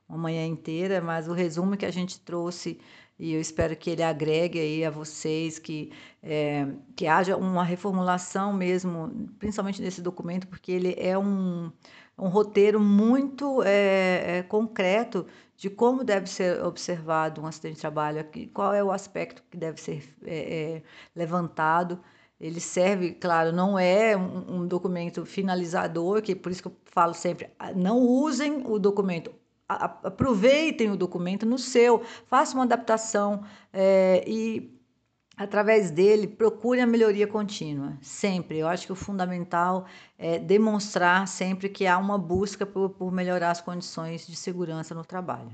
uma 0.08 0.20
manhã 0.20 0.46
inteira, 0.46 1.02
mas 1.02 1.28
o 1.28 1.34
resumo 1.34 1.76
que 1.76 1.86
a 1.86 1.92
gente 1.92 2.20
trouxe 2.20 2.80
e 3.22 3.36
eu 3.36 3.40
espero 3.40 3.76
que 3.76 3.92
ele 3.92 4.02
agregue 4.02 4.60
aí 4.60 4.84
a 4.84 4.90
vocês, 4.90 5.60
que, 5.60 5.92
é, 6.24 6.68
que 6.96 7.06
haja 7.06 7.38
uma 7.38 7.64
reformulação 7.64 8.52
mesmo, 8.52 9.30
principalmente 9.38 9.80
nesse 9.80 10.02
documento, 10.02 10.48
porque 10.48 10.72
ele 10.72 10.96
é 10.98 11.16
um, 11.16 11.72
um 12.18 12.28
roteiro 12.30 12.80
muito 12.80 13.62
é, 13.62 14.40
é, 14.40 14.44
concreto 14.44 15.28
de 15.56 15.70
como 15.70 16.04
deve 16.04 16.28
ser 16.28 16.64
observado 16.64 17.40
um 17.42 17.46
acidente 17.46 17.76
de 17.76 17.82
trabalho, 17.82 18.26
qual 18.52 18.74
é 18.74 18.84
o 18.84 18.92
aspecto 18.92 19.44
que 19.52 19.56
deve 19.56 19.80
ser 19.80 20.04
é, 20.26 20.78
é, 20.78 20.84
levantado. 21.16 22.00
Ele 22.40 22.60
serve, 22.60 23.12
claro, 23.12 23.52
não 23.52 23.78
é 23.78 24.18
um, 24.18 24.62
um 24.62 24.68
documento 24.68 25.28
finalizador, 25.28 26.24
que 26.24 26.36
por 26.36 26.52
isso 26.52 26.64
que 26.64 26.70
eu 26.70 26.76
falo 26.86 27.14
sempre, 27.14 27.52
não 27.76 28.00
usem 28.00 28.64
o 28.66 28.80
documento 28.80 29.32
aproveitem 29.76 30.90
o 30.92 30.98
documento 30.98 31.46
no 31.46 31.58
seu, 31.58 32.02
façam 32.26 32.60
uma 32.60 32.66
adaptação 32.66 33.44
é, 33.72 34.24
e 34.28 34.78
através 35.38 35.90
dele 35.90 36.28
procure 36.28 36.80
a 36.80 36.88
melhoria 36.88 37.26
contínua, 37.26 37.98
sempre. 38.02 38.60
Eu 38.60 38.68
acho 38.68 38.86
que 38.86 38.92
o 38.92 38.96
fundamental 38.96 39.86
é 40.18 40.38
demonstrar 40.38 41.28
sempre 41.28 41.70
que 41.70 41.88
há 41.88 41.98
uma 41.98 42.18
busca 42.18 42.66
por, 42.66 42.92
por 42.92 43.12
melhorar 43.12 43.52
as 43.52 43.62
condições 43.62 44.28
de 44.28 44.36
segurança 44.36 44.94
no 44.94 45.04
trabalho. 45.04 45.52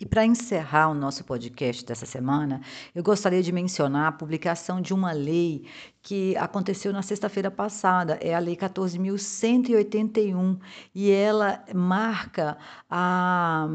E 0.00 0.06
para 0.06 0.24
encerrar 0.24 0.88
o 0.88 0.94
nosso 0.94 1.22
podcast 1.24 1.84
dessa 1.84 2.06
semana, 2.06 2.62
eu 2.94 3.02
gostaria 3.02 3.42
de 3.42 3.52
mencionar 3.52 4.08
a 4.08 4.12
publicação 4.12 4.80
de 4.80 4.94
uma 4.94 5.12
lei 5.12 5.66
que 6.00 6.34
aconteceu 6.38 6.90
na 6.90 7.02
sexta-feira 7.02 7.50
passada, 7.50 8.14
é 8.14 8.34
a 8.34 8.38
Lei 8.38 8.56
14.181, 8.56 10.58
e 10.94 11.10
ela 11.10 11.62
marca 11.74 12.56
a 12.88 13.68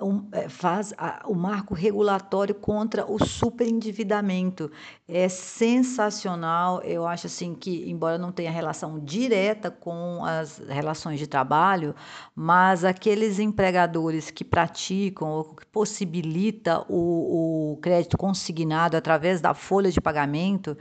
um, 0.00 0.28
é, 0.32 0.48
faz 0.48 0.92
a, 0.98 1.22
o 1.26 1.34
marco 1.34 1.74
regulatório 1.74 2.54
contra 2.54 3.10
o 3.10 3.24
superendividamento. 3.24 4.70
É 5.08 5.28
sensacional. 5.28 6.82
Eu 6.82 7.06
acho 7.06 7.26
assim 7.26 7.54
que, 7.54 7.88
embora 7.90 8.18
não 8.18 8.30
tenha 8.30 8.50
relação 8.50 8.98
direta 8.98 9.70
com 9.70 10.24
as 10.24 10.58
relações 10.68 11.18
de 11.18 11.26
trabalho, 11.26 11.94
mas 12.34 12.84
aqueles 12.84 13.38
empregadores 13.38 14.30
que 14.30 14.44
praticam 14.44 15.30
ou 15.30 15.44
que 15.44 15.66
possibilita 15.66 16.84
o, 16.88 17.72
o 17.72 17.76
crédito 17.78 18.18
consignado 18.18 18.96
através 18.96 19.40
da 19.40 19.54
folha 19.54 19.90
de 19.90 20.00
pagamento, 20.00 20.76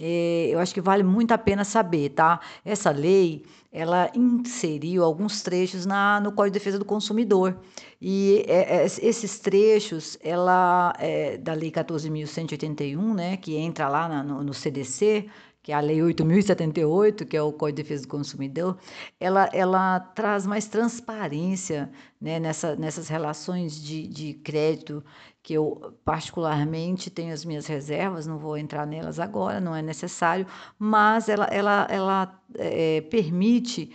eu 0.00 0.58
acho 0.58 0.72
que 0.72 0.80
vale 0.80 1.02
muito 1.02 1.32
a 1.32 1.38
pena 1.38 1.64
saber, 1.64 2.10
tá? 2.10 2.40
Essa 2.64 2.90
lei, 2.90 3.44
ela 3.70 4.10
inseriu 4.14 5.04
alguns 5.04 5.42
trechos 5.42 5.84
na, 5.84 6.20
no 6.20 6.32
Código 6.32 6.54
de 6.54 6.58
Defesa 6.58 6.78
do 6.78 6.84
Consumidor. 6.84 7.56
E 8.00 8.44
é, 8.48 8.82
é, 8.82 8.84
esses 8.84 9.38
trechos, 9.38 10.18
ela 10.22 10.94
é, 10.98 11.36
da 11.36 11.52
Lei 11.52 11.70
14.181, 11.70 13.14
né, 13.14 13.36
que 13.36 13.56
entra 13.56 13.88
lá 13.88 14.08
na, 14.08 14.22
no, 14.22 14.42
no, 14.42 14.54
CDC, 14.54 15.28
que 15.62 15.70
é 15.70 15.74
a 15.74 15.80
Lei 15.80 15.98
8.078, 15.98 17.26
que 17.26 17.36
é 17.36 17.42
o 17.42 17.52
Código 17.52 17.76
de 17.76 17.82
Defesa 17.82 18.02
do 18.02 18.08
Consumidor, 18.08 18.78
ela, 19.20 19.50
ela 19.52 20.00
traz 20.00 20.46
mais 20.46 20.66
transparência 20.66 21.90
né, 22.18 22.40
nessa, 22.40 22.74
nessas 22.74 23.08
relações 23.08 23.80
de, 23.80 24.06
de 24.08 24.34
crédito, 24.34 25.04
que 25.42 25.54
eu 25.54 25.96
particularmente 26.04 27.10
tenho 27.10 27.32
as 27.32 27.44
minhas 27.44 27.66
reservas, 27.66 28.26
não 28.26 28.38
vou 28.38 28.58
entrar 28.58 28.86
nelas 28.86 29.18
agora, 29.18 29.60
não 29.60 29.74
é 29.74 29.80
necessário, 29.80 30.46
mas 30.78 31.28
ela, 31.28 31.46
ela, 31.46 31.86
ela 31.90 32.42
é, 32.56 33.00
permite, 33.02 33.90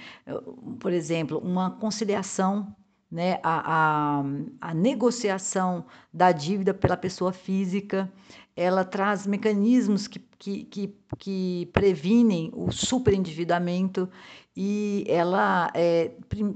por 0.80 0.92
exemplo, 0.92 1.38
uma 1.38 1.72
conciliação 1.72 2.76
né, 3.12 3.40
a, 3.44 4.20
a, 4.20 4.24
a 4.60 4.74
negociação 4.74 5.86
da 6.12 6.32
dívida 6.32 6.74
pela 6.74 6.98
pessoa 6.98 7.32
física, 7.32 8.12
ela 8.56 8.84
traz 8.84 9.28
mecanismos 9.28 10.08
que, 10.08 10.20
que, 10.38 10.64
que, 10.66 10.96
que 11.18 11.70
previnem 11.72 12.52
o 12.54 12.72
superendividamento 12.72 14.10
e 14.58 15.04
ela 15.10 15.70
é, 15.74 16.12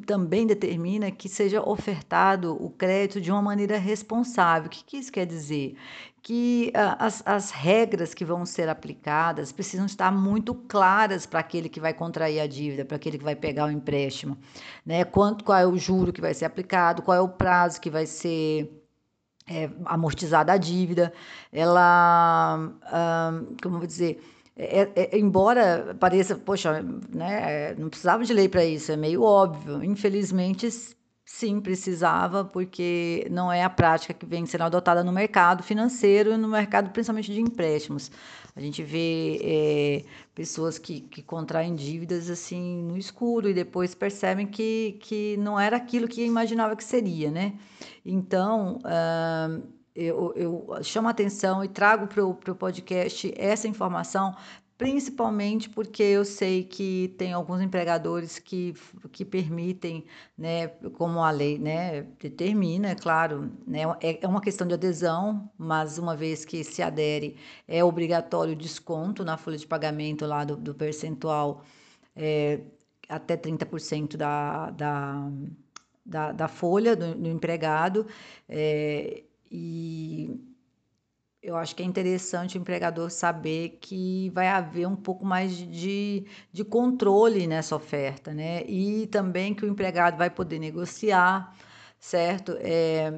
também 0.05 0.47
determina 0.47 1.11
que 1.11 1.27
seja 1.27 1.61
ofertado 1.61 2.55
o 2.63 2.69
crédito 2.69 3.19
de 3.19 3.29
uma 3.29 3.41
maneira 3.41 3.77
responsável. 3.77 4.67
O 4.67 4.69
que, 4.69 4.85
que 4.85 4.97
isso 4.97 5.11
quer 5.11 5.25
dizer? 5.25 5.75
Que 6.21 6.71
ah, 6.73 6.95
as, 7.05 7.21
as 7.25 7.51
regras 7.51 8.13
que 8.13 8.23
vão 8.23 8.45
ser 8.45 8.69
aplicadas 8.69 9.51
precisam 9.51 9.85
estar 9.85 10.11
muito 10.13 10.55
claras 10.55 11.25
para 11.25 11.41
aquele 11.41 11.67
que 11.67 11.79
vai 11.81 11.93
contrair 11.93 12.39
a 12.39 12.47
dívida, 12.47 12.85
para 12.85 12.95
aquele 12.95 13.17
que 13.17 13.23
vai 13.23 13.35
pegar 13.35 13.65
o 13.65 13.71
empréstimo. 13.71 14.37
Né? 14.85 15.03
Quanto, 15.03 15.43
qual 15.43 15.57
é 15.57 15.67
o 15.67 15.77
juro 15.77 16.13
que 16.13 16.21
vai 16.21 16.33
ser 16.33 16.45
aplicado, 16.45 17.01
qual 17.01 17.17
é 17.17 17.21
o 17.21 17.27
prazo 17.27 17.81
que 17.81 17.89
vai 17.89 18.05
ser 18.05 18.79
é, 19.45 19.69
amortizada 19.85 20.53
a 20.53 20.57
dívida, 20.57 21.11
ela, 21.51 22.71
ah, 22.83 23.41
como 23.61 23.75
eu 23.75 23.79
vou 23.79 23.87
dizer, 23.87 24.21
é, 24.61 24.91
é, 24.93 25.17
embora 25.17 25.95
pareça, 25.97 26.35
poxa, 26.35 26.83
né, 27.13 27.73
não 27.75 27.87
precisava 27.87 28.25
de 28.25 28.33
lei 28.33 28.49
para 28.49 28.65
isso, 28.65 28.91
é 28.91 28.97
meio 28.97 29.23
óbvio. 29.23 29.81
Infelizmente, 29.81 30.67
sim, 31.23 31.61
precisava, 31.61 32.43
porque 32.43 33.25
não 33.31 33.49
é 33.49 33.63
a 33.63 33.69
prática 33.69 34.13
que 34.13 34.25
vem 34.25 34.45
sendo 34.45 34.65
adotada 34.65 35.01
no 35.01 35.13
mercado 35.13 35.63
financeiro 35.63 36.33
e 36.33 36.37
no 36.37 36.49
mercado 36.49 36.89
principalmente 36.91 37.31
de 37.31 37.39
empréstimos. 37.39 38.11
A 38.53 38.59
gente 38.59 38.83
vê 38.83 39.39
é, 39.41 40.03
pessoas 40.35 40.77
que, 40.77 40.99
que 41.01 41.21
contraem 41.21 41.73
dívidas 41.73 42.29
assim 42.29 42.83
no 42.83 42.97
escuro 42.97 43.47
e 43.47 43.53
depois 43.53 43.95
percebem 43.95 44.45
que, 44.45 44.97
que 44.99 45.37
não 45.37 45.57
era 45.57 45.77
aquilo 45.77 46.05
que 46.05 46.25
imaginava 46.25 46.75
que 46.75 46.83
seria, 46.83 47.31
né? 47.31 47.53
Então, 48.05 48.79
uh, 48.79 49.78
eu, 49.95 50.33
eu 50.35 50.83
chamo 50.83 51.07
a 51.07 51.11
atenção 51.11 51.63
e 51.63 51.67
trago 51.67 52.07
para 52.07 52.23
o 52.25 52.55
podcast 52.55 53.33
essa 53.37 53.67
informação 53.67 54.35
principalmente 54.79 55.69
porque 55.69 56.01
eu 56.01 56.23
sei 56.23 56.63
que 56.63 57.13
tem 57.17 57.33
alguns 57.33 57.61
empregadores 57.61 58.39
que, 58.39 58.73
que 59.11 59.25
permitem, 59.25 60.05
né, 60.37 60.69
como 60.93 61.21
a 61.21 61.29
lei 61.31 61.59
né, 61.59 62.03
determina, 62.17 62.91
é 62.91 62.95
claro, 62.95 63.51
né, 63.67 63.81
é, 64.01 64.23
é 64.23 64.27
uma 64.27 64.39
questão 64.39 64.65
de 64.65 64.73
adesão, 64.73 65.51
mas 65.57 65.97
uma 65.97 66.15
vez 66.15 66.45
que 66.45 66.63
se 66.63 66.81
adere, 66.81 67.35
é 67.67 67.83
obrigatório 67.83 68.55
desconto 68.55 69.25
na 69.25 69.35
folha 69.35 69.57
de 69.57 69.67
pagamento 69.67 70.25
lá 70.25 70.45
do, 70.45 70.55
do 70.55 70.73
percentual 70.73 71.61
é, 72.15 72.61
até 73.09 73.35
30% 73.35 74.15
da, 74.15 74.69
da, 74.69 75.29
da, 76.05 76.31
da 76.31 76.47
folha 76.47 76.95
do, 76.95 77.15
do 77.15 77.27
empregado. 77.27 78.07
É, 78.47 79.23
e 79.51 80.39
eu 81.41 81.55
acho 81.55 81.75
que 81.75 81.81
é 81.81 81.85
interessante 81.85 82.57
o 82.57 82.61
empregador 82.61 83.09
saber 83.09 83.77
que 83.81 84.29
vai 84.31 84.49
haver 84.49 84.87
um 84.87 84.95
pouco 84.95 85.25
mais 85.25 85.55
de, 85.55 86.25
de 86.51 86.63
controle 86.65 87.47
nessa 87.47 87.75
oferta, 87.75 88.33
né? 88.33 88.63
E 88.65 89.07
também 89.07 89.53
que 89.53 89.65
o 89.65 89.69
empregado 89.69 90.17
vai 90.17 90.29
poder 90.29 90.59
negociar, 90.59 91.55
certo? 91.97 92.57
É, 92.59 93.13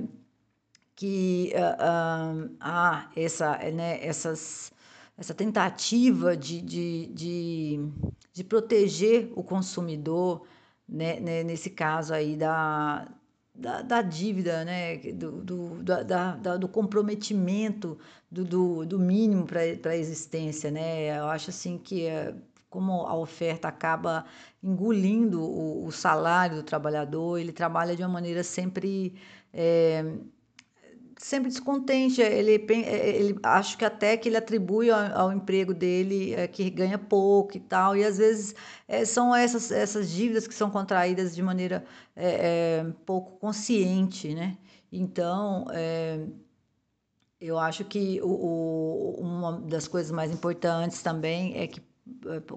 que 0.95 1.51
uh, 1.55 2.45
uh, 2.45 2.55
há 2.59 3.09
essa, 3.15 3.57
né, 3.71 4.05
essas, 4.05 4.71
essa 5.17 5.33
tentativa 5.33 6.37
de, 6.37 6.61
de, 6.61 7.07
de, 7.07 7.79
de 8.31 8.43
proteger 8.43 9.31
o 9.35 9.43
consumidor, 9.43 10.45
né, 10.87 11.19
né, 11.19 11.43
nesse 11.43 11.71
caso 11.71 12.13
aí 12.13 12.35
da, 12.35 13.07
da, 13.53 13.81
da 13.81 14.01
dívida, 14.01 14.63
né? 14.63 14.97
do, 14.97 15.43
do, 15.43 15.83
da, 15.83 16.03
da, 16.35 16.57
do 16.57 16.67
comprometimento 16.67 17.97
do, 18.29 18.43
do, 18.45 18.85
do 18.85 18.99
mínimo 18.99 19.45
para 19.45 19.91
a 19.91 19.97
existência. 19.97 20.71
Né? 20.71 21.17
Eu 21.17 21.25
acho 21.25 21.49
assim 21.49 21.77
que 21.77 22.05
é, 22.05 22.33
como 22.69 23.05
a 23.05 23.15
oferta 23.15 23.67
acaba 23.67 24.25
engolindo 24.63 25.41
o, 25.41 25.85
o, 25.85 25.91
salário 25.91 26.57
do 26.57 26.63
trabalhador, 26.63 27.37
ele 27.37 27.51
trabalha 27.51 27.95
de 27.95 28.01
uma 28.01 28.09
maneira 28.09 28.43
sempre. 28.43 29.15
É, 29.53 30.03
sempre 31.21 31.49
descontente. 31.49 32.21
Ele, 32.21 32.53
ele 32.53 33.39
acho 33.43 33.77
que 33.77 33.85
até 33.85 34.17
que 34.17 34.27
ele 34.27 34.37
atribui 34.37 34.89
ao, 34.89 34.99
ao 35.17 35.33
emprego 35.33 35.73
dele 35.73 36.33
é, 36.33 36.47
que 36.47 36.69
ganha 36.69 36.97
pouco 36.97 37.55
e 37.57 37.59
tal. 37.59 37.95
E 37.95 38.03
às 38.03 38.17
vezes 38.17 38.55
é, 38.87 39.05
são 39.05 39.35
essas, 39.35 39.71
essas 39.71 40.09
dívidas 40.09 40.47
que 40.47 40.53
são 40.53 40.69
contraídas 40.69 41.35
de 41.35 41.41
maneira 41.41 41.85
é, 42.15 42.85
pouco 43.05 43.37
consciente, 43.39 44.33
né? 44.33 44.57
Então, 44.91 45.67
eu 47.39 47.57
acho 47.57 47.85
que 47.85 48.19
o, 48.21 48.27
o, 48.27 49.21
uma 49.21 49.61
das 49.61 49.87
coisas 49.87 50.11
mais 50.11 50.31
importantes 50.31 51.01
também 51.01 51.57
é 51.57 51.65
que 51.65 51.81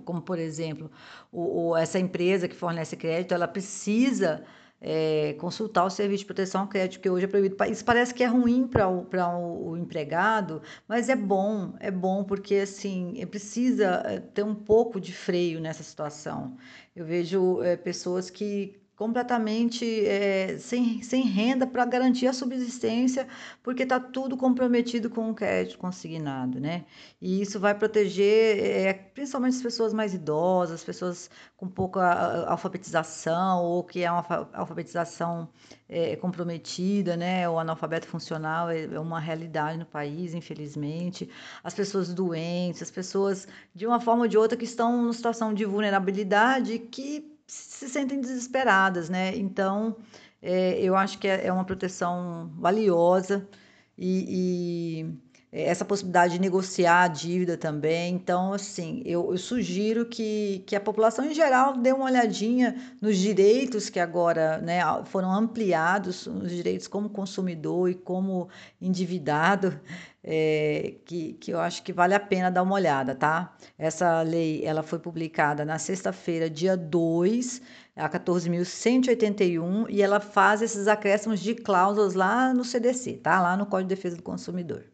como 0.05 0.23
por 0.23 0.39
exemplo, 0.39 0.91
o, 1.31 1.69
o, 1.69 1.77
essa 1.77 1.99
empresa 1.99 2.49
que 2.49 2.57
fornece 2.57 2.97
crédito, 2.97 3.35
ela 3.35 3.47
precisa 3.47 4.45
é, 4.81 5.35
consultar 5.39 5.85
o 5.85 5.91
serviço 5.91 6.21
de 6.21 6.27
proteção 6.27 6.63
ao 6.63 6.69
crédito, 6.69 7.01
que 7.01 7.09
hoje 7.09 7.25
é 7.25 7.29
proibido. 7.29 7.57
Isso 7.71 7.85
parece 7.85 8.13
que 8.13 8.23
é 8.23 8.27
ruim 8.27 8.67
para 8.67 8.89
o, 8.89 9.71
o, 9.71 9.77
empregado, 9.77 10.61
mas 10.87 11.09
é 11.09 11.17
bom, 11.17 11.75
é 11.81 11.91
bom 11.91 12.23
porque 12.23 12.57
assim 12.57 13.15
precisa 13.31 14.03
é, 14.05 14.21
ter 14.21 14.43
um 14.43 14.55
pouco 14.55 15.01
de 15.01 15.13
freio 15.13 15.61
nessa 15.61 15.83
situação. 15.83 16.57
Eu 16.95 17.05
vejo 17.05 17.63
é, 17.63 17.77
pessoas 17.77 18.29
que 18.31 18.84
completamente 18.97 20.07
é, 20.07 20.57
sem, 20.59 21.03
sem 21.03 21.25
renda 21.25 21.67
para 21.67 21.85
garantir 21.85 22.29
a 22.29 22.33
subsistência, 22.33 23.27
porque 23.63 23.83
está 23.83 23.99
tudo 23.99 24.37
comprometido 24.37 25.11
com 25.11 25.31
o 25.31 25.35
crédito 25.35 25.79
consignado, 25.79 26.61
né? 26.61 26.85
E 27.21 27.41
isso 27.43 27.59
vai 27.59 27.75
proteger 27.75 28.59
é, 28.65 28.93
principalmente 28.93 29.57
as 29.57 29.63
pessoas 29.63 29.93
mais 29.93 30.15
idosas, 30.15 30.85
pessoas 30.85 31.29
com 31.57 31.67
pouca 31.69 32.47
alfabetização 32.47 33.65
ou 33.65 33.83
que 33.83 34.05
é 34.05 34.11
uma 34.11 34.49
alfabetização 34.53 35.49
é, 35.89 36.15
comprometida, 36.17 37.17
né? 37.17 37.49
O 37.49 37.59
analfabeto 37.59 38.07
funcional 38.07 38.71
é, 38.71 38.85
é 38.85 39.01
uma 39.01 39.19
realidade 39.19 39.77
no 39.77 39.87
país, 39.87 40.35
infelizmente. 40.35 41.29
As 41.65 41.75
pessoas 41.75 42.15
doentes, 42.15 42.83
as 42.83 42.93
pessoas 42.93 43.49
de 43.75 43.87
uma 43.87 44.01
forma 44.01 44.23
ou 44.23 44.29
de 44.29 44.39
outra 44.39 44.57
que 44.57 44.65
estão 44.65 44.97
numa 44.97 45.13
situação 45.13 45.53
de 45.53 45.65
vulnerabilidade 45.65 46.79
que 46.79 47.34
se 47.47 47.89
sentem 47.89 48.21
desesperadas, 48.21 49.09
né? 49.09 49.37
Então, 49.37 49.97
é, 50.43 50.81
eu 50.81 50.97
acho 50.97 51.19
que 51.19 51.29
é, 51.29 51.47
é 51.47 51.53
uma 51.53 51.65
proteção 51.65 52.51
valiosa 52.59 53.49
e, 53.97 55.03
e, 55.03 55.19
essa 55.55 55.85
possibilidade 55.85 56.33
de 56.33 56.41
negociar 56.41 57.03
a 57.03 57.09
dívida 57.09 57.57
também. 57.57 58.15
Então, 58.15 58.53
assim, 58.53 59.01
eu, 59.05 59.31
eu, 59.31 59.39
sugiro 59.39 60.05
que, 60.05 60.65
que 60.67 60.75
a 60.75 60.81
população 60.81 61.25
em 61.25 61.33
geral 61.33 61.77
dê 61.77 61.93
uma 61.93 62.07
olhadinha 62.07 62.75
nos 63.01 63.17
direitos 63.17 63.89
que 63.89 64.01
agora 64.01 64.59
né, 64.59 64.81
foram 65.05 65.33
ampliados, 65.33 66.27
os 66.27 66.51
direitos 66.51 66.89
como 66.89 67.09
consumidor 67.09 67.89
e 67.89 67.95
como 67.95 68.49
endividado 68.83 69.79
é, 70.25 70.97
que, 71.05 71.35
que 71.35 71.53
eu 71.53 71.61
acho 71.61 71.85
que 71.85 71.93
vale 71.93 72.15
a 72.15 72.21
pena 72.21 72.51
dar 72.51 72.63
uma 72.65 72.75
olhada, 72.75 73.15
tá? 73.15 73.57
Essa 73.79 74.23
lei 74.23 74.65
ela 74.65 74.83
foi 74.83 74.99
publicada 74.99 75.65
na 75.65 75.79
sexta-feira, 75.79 76.51
dia 76.51 76.77
2, 76.77 77.63
a 77.95 78.09
14.181, 78.09 79.87
e 79.89 80.03
ela 80.03 80.19
faz 80.19 80.63
esses 80.63 80.89
acréscimos 80.89 81.39
de 81.39 81.55
cláusulas 81.55 82.15
lá 82.15 82.53
no 82.53 82.65
CDC, 82.65 83.21
tá? 83.23 83.41
Lá 83.41 83.57
no 83.57 83.67
Código 83.67 83.89
de 83.89 83.95
Defesa 83.95 84.17
do 84.17 84.23
Consumidor. 84.23 84.94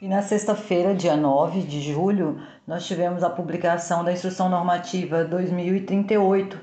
E 0.00 0.06
na 0.06 0.20
sexta-feira, 0.20 0.94
dia 0.94 1.16
9 1.16 1.62
de 1.62 1.80
julho, 1.80 2.38
nós 2.66 2.86
tivemos 2.86 3.24
a 3.24 3.30
publicação 3.30 4.04
da 4.04 4.12
Instrução 4.12 4.46
Normativa 4.50 5.24
2038, 5.24 6.60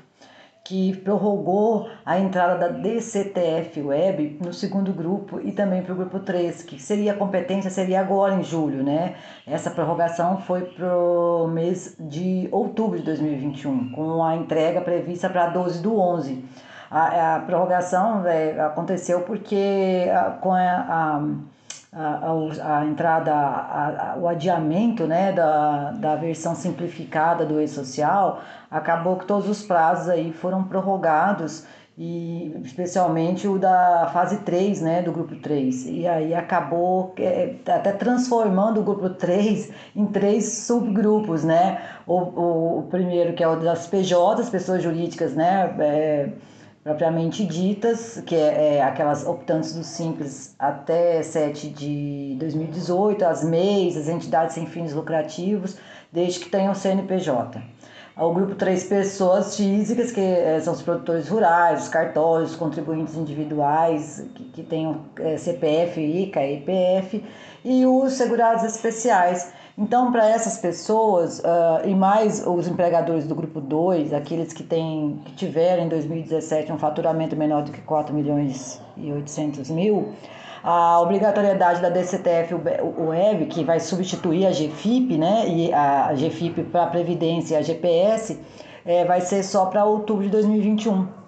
que 0.62 0.96
prorrogou 0.98 1.90
a 2.06 2.16
entrada 2.16 2.56
da 2.56 2.68
DCTF 2.68 3.82
Web 3.82 4.38
no 4.40 4.52
segundo 4.52 4.92
grupo 4.92 5.40
e 5.40 5.50
também 5.50 5.82
para 5.82 5.92
o 5.92 5.96
grupo 5.96 6.20
3, 6.20 6.62
que 6.62 6.80
seria 6.80 7.10
a 7.10 7.16
competência, 7.16 7.70
seria 7.70 8.00
agora 8.00 8.36
em 8.36 8.44
julho, 8.44 8.84
né? 8.84 9.16
Essa 9.44 9.68
prorrogação 9.68 10.38
foi 10.38 10.66
para 10.66 10.96
o 10.96 11.48
mês 11.48 11.96
de 11.98 12.48
outubro 12.52 13.00
de 13.00 13.04
2021, 13.04 13.90
com 13.90 14.22
a 14.22 14.36
entrega 14.36 14.80
prevista 14.80 15.28
para 15.28 15.48
12 15.48 15.82
do 15.82 15.98
11. 15.98 16.44
A, 16.88 17.34
a 17.34 17.40
prorrogação 17.40 18.24
é, 18.24 18.60
aconteceu 18.60 19.22
porque 19.22 20.08
a, 20.14 20.30
com 20.30 20.52
a, 20.52 20.60
a 20.60 21.24
a, 21.94 22.78
a 22.78 22.86
entrada, 22.86 23.32
a, 23.32 24.12
a, 24.12 24.16
o 24.18 24.28
adiamento 24.28 25.06
né, 25.06 25.32
da, 25.32 25.92
da 25.92 26.16
versão 26.16 26.54
simplificada 26.54 27.46
do 27.46 27.60
e-social, 27.60 28.42
acabou 28.70 29.16
que 29.16 29.26
todos 29.26 29.48
os 29.48 29.62
prazos 29.62 30.08
aí 30.08 30.32
foram 30.32 30.64
prorrogados 30.64 31.64
e 31.96 32.52
especialmente 32.64 33.46
o 33.46 33.56
da 33.56 34.10
fase 34.12 34.38
3, 34.38 34.80
né, 34.80 35.02
do 35.02 35.12
grupo 35.12 35.36
3. 35.36 35.86
E 35.86 36.06
aí 36.08 36.34
acabou 36.34 37.14
é, 37.16 37.54
até 37.66 37.92
transformando 37.92 38.80
o 38.80 38.82
grupo 38.82 39.10
3 39.10 39.70
em 39.94 40.06
três 40.06 40.64
subgrupos, 40.64 41.44
né? 41.44 41.80
O, 42.04 42.14
o, 42.14 42.78
o 42.80 42.82
primeiro 42.90 43.32
que 43.34 43.44
é 43.44 43.48
o 43.48 43.54
das 43.56 43.86
PJs, 43.86 44.50
pessoas 44.50 44.82
jurídicas, 44.82 45.34
né, 45.34 45.72
é, 45.78 46.28
propriamente 46.84 47.46
ditas, 47.46 48.22
que 48.26 48.36
é, 48.36 48.76
é, 48.76 48.82
aquelas 48.82 49.26
optantes 49.26 49.74
do 49.74 49.82
Simples 49.82 50.54
até 50.58 51.22
7 51.22 51.70
de 51.70 52.36
2018, 52.38 53.24
as 53.24 53.42
MEIs, 53.42 53.96
as 53.96 54.06
entidades 54.06 54.54
sem 54.54 54.66
fins 54.66 54.92
lucrativos, 54.92 55.78
desde 56.12 56.40
que 56.40 56.50
tenham 56.50 56.74
CNPJ. 56.74 57.58
O 58.16 58.32
grupo 58.32 58.54
três 58.54 58.84
pessoas 58.84 59.56
físicas, 59.56 60.12
que 60.12 60.20
é, 60.20 60.60
são 60.60 60.74
os 60.74 60.82
produtores 60.82 61.26
rurais, 61.28 61.84
os 61.84 61.88
cartórios, 61.88 62.50
os 62.50 62.56
contribuintes 62.56 63.16
individuais, 63.16 64.24
que, 64.34 64.44
que 64.44 64.62
tenham 64.62 65.00
é, 65.18 65.38
CPF, 65.38 66.00
ICA, 66.00 66.46
IPF, 66.46 67.24
e 67.64 67.86
os 67.86 68.12
segurados 68.12 68.62
especiais. 68.62 69.52
Então, 69.76 70.12
para 70.12 70.28
essas 70.28 70.58
pessoas, 70.58 71.40
uh, 71.40 71.84
e 71.84 71.94
mais 71.96 72.46
os 72.46 72.68
empregadores 72.68 73.26
do 73.26 73.34
grupo 73.34 73.60
2, 73.60 74.12
aqueles 74.12 74.52
que, 74.52 74.62
têm, 74.62 75.20
que 75.24 75.34
tiveram 75.34 75.82
em 75.82 75.88
2017 75.88 76.70
um 76.70 76.78
faturamento 76.78 77.34
menor 77.34 77.64
do 77.64 77.72
que 77.72 77.80
4 77.80 78.14
milhões 78.14 78.80
e 78.96 79.12
800 79.12 79.68
mil, 79.70 80.12
a 80.62 81.00
obrigatoriedade 81.00 81.82
da 81.82 81.90
DCTF 81.90 82.54
Web, 82.54 83.46
que 83.46 83.64
vai 83.64 83.80
substituir 83.80 84.46
a 84.46 84.50
GFIP, 84.50 85.18
né, 85.18 85.48
e 85.48 85.74
a 85.74 86.12
GFIP 86.14 86.62
para 86.62 86.84
a 86.84 86.86
Previdência 86.86 87.56
e 87.56 87.58
a 87.58 87.62
GPS, 87.62 88.40
é, 88.86 89.04
vai 89.04 89.20
ser 89.20 89.42
só 89.42 89.66
para 89.66 89.84
outubro 89.84 90.22
de 90.22 90.30
2021. 90.30 91.23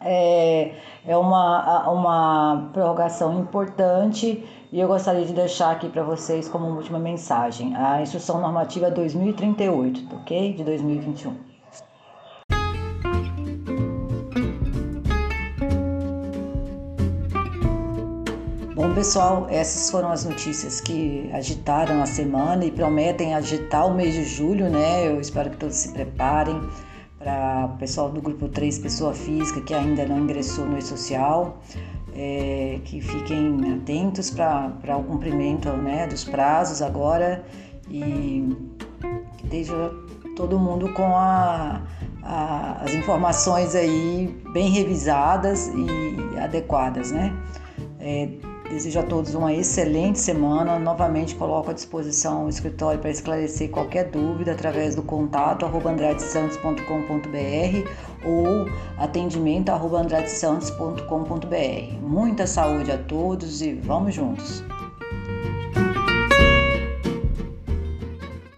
É, 0.00 0.72
é 1.06 1.16
uma, 1.16 1.88
uma 1.88 2.70
prorrogação 2.72 3.40
importante 3.40 4.44
e 4.70 4.80
eu 4.80 4.88
gostaria 4.88 5.24
de 5.24 5.32
deixar 5.32 5.70
aqui 5.70 5.88
para 5.88 6.02
vocês 6.02 6.48
como 6.48 6.66
última 6.66 6.98
mensagem 6.98 7.74
a 7.76 8.02
Instrução 8.02 8.40
Normativa 8.40 8.90
2038, 8.90 10.14
ok? 10.14 10.52
De 10.52 10.64
2021. 10.64 11.34
Bom, 18.74 18.92
pessoal, 18.92 19.46
essas 19.48 19.90
foram 19.90 20.12
as 20.12 20.26
notícias 20.26 20.82
que 20.82 21.30
agitaram 21.32 22.02
a 22.02 22.06
semana 22.06 22.62
e 22.64 22.70
prometem 22.70 23.34
agitar 23.34 23.86
o 23.86 23.94
mês 23.94 24.12
de 24.12 24.24
julho, 24.24 24.68
né? 24.68 25.06
Eu 25.06 25.18
espero 25.18 25.48
que 25.48 25.56
todos 25.56 25.76
se 25.76 25.92
preparem 25.92 26.60
para 27.26 27.66
o 27.74 27.76
pessoal 27.76 28.08
do 28.08 28.22
grupo 28.22 28.48
3, 28.48 28.78
pessoa 28.78 29.12
física, 29.12 29.60
que 29.60 29.74
ainda 29.74 30.06
não 30.06 30.20
ingressou 30.20 30.64
no 30.64 30.78
e-social, 30.78 31.60
é, 32.14 32.78
que 32.84 33.00
fiquem 33.00 33.74
atentos 33.74 34.30
para 34.30 34.96
o 34.96 35.02
cumprimento 35.02 35.68
né, 35.72 36.06
dos 36.06 36.22
prazos 36.22 36.80
agora 36.80 37.44
e 37.90 38.56
que 39.38 39.44
esteja 39.44 39.90
todo 40.36 40.56
mundo 40.56 40.92
com 40.92 41.16
a, 41.16 41.82
a, 42.22 42.82
as 42.84 42.94
informações 42.94 43.74
aí 43.74 44.32
bem 44.52 44.70
revisadas 44.70 45.66
e 45.66 46.38
adequadas, 46.38 47.10
né? 47.10 47.36
É, 47.98 48.28
Desejo 48.68 48.98
a 48.98 49.04
todos 49.04 49.32
uma 49.34 49.54
excelente 49.54 50.18
semana. 50.18 50.76
Novamente 50.78 51.34
coloco 51.34 51.70
à 51.70 51.74
disposição 51.74 52.46
o 52.46 52.48
escritório 52.48 52.98
para 53.00 53.10
esclarecer 53.10 53.70
qualquer 53.70 54.10
dúvida 54.10 54.52
através 54.52 54.94
do 54.94 55.02
contato 55.02 55.66
andradesantos.com.br 55.66 57.90
ou 58.24 58.66
atendimento 58.98 59.70
andradesantos.com.br. 59.70 62.00
Muita 62.02 62.46
saúde 62.46 62.90
a 62.90 62.98
todos 62.98 63.62
e 63.62 63.72
vamos 63.72 64.14
juntos! 64.14 64.62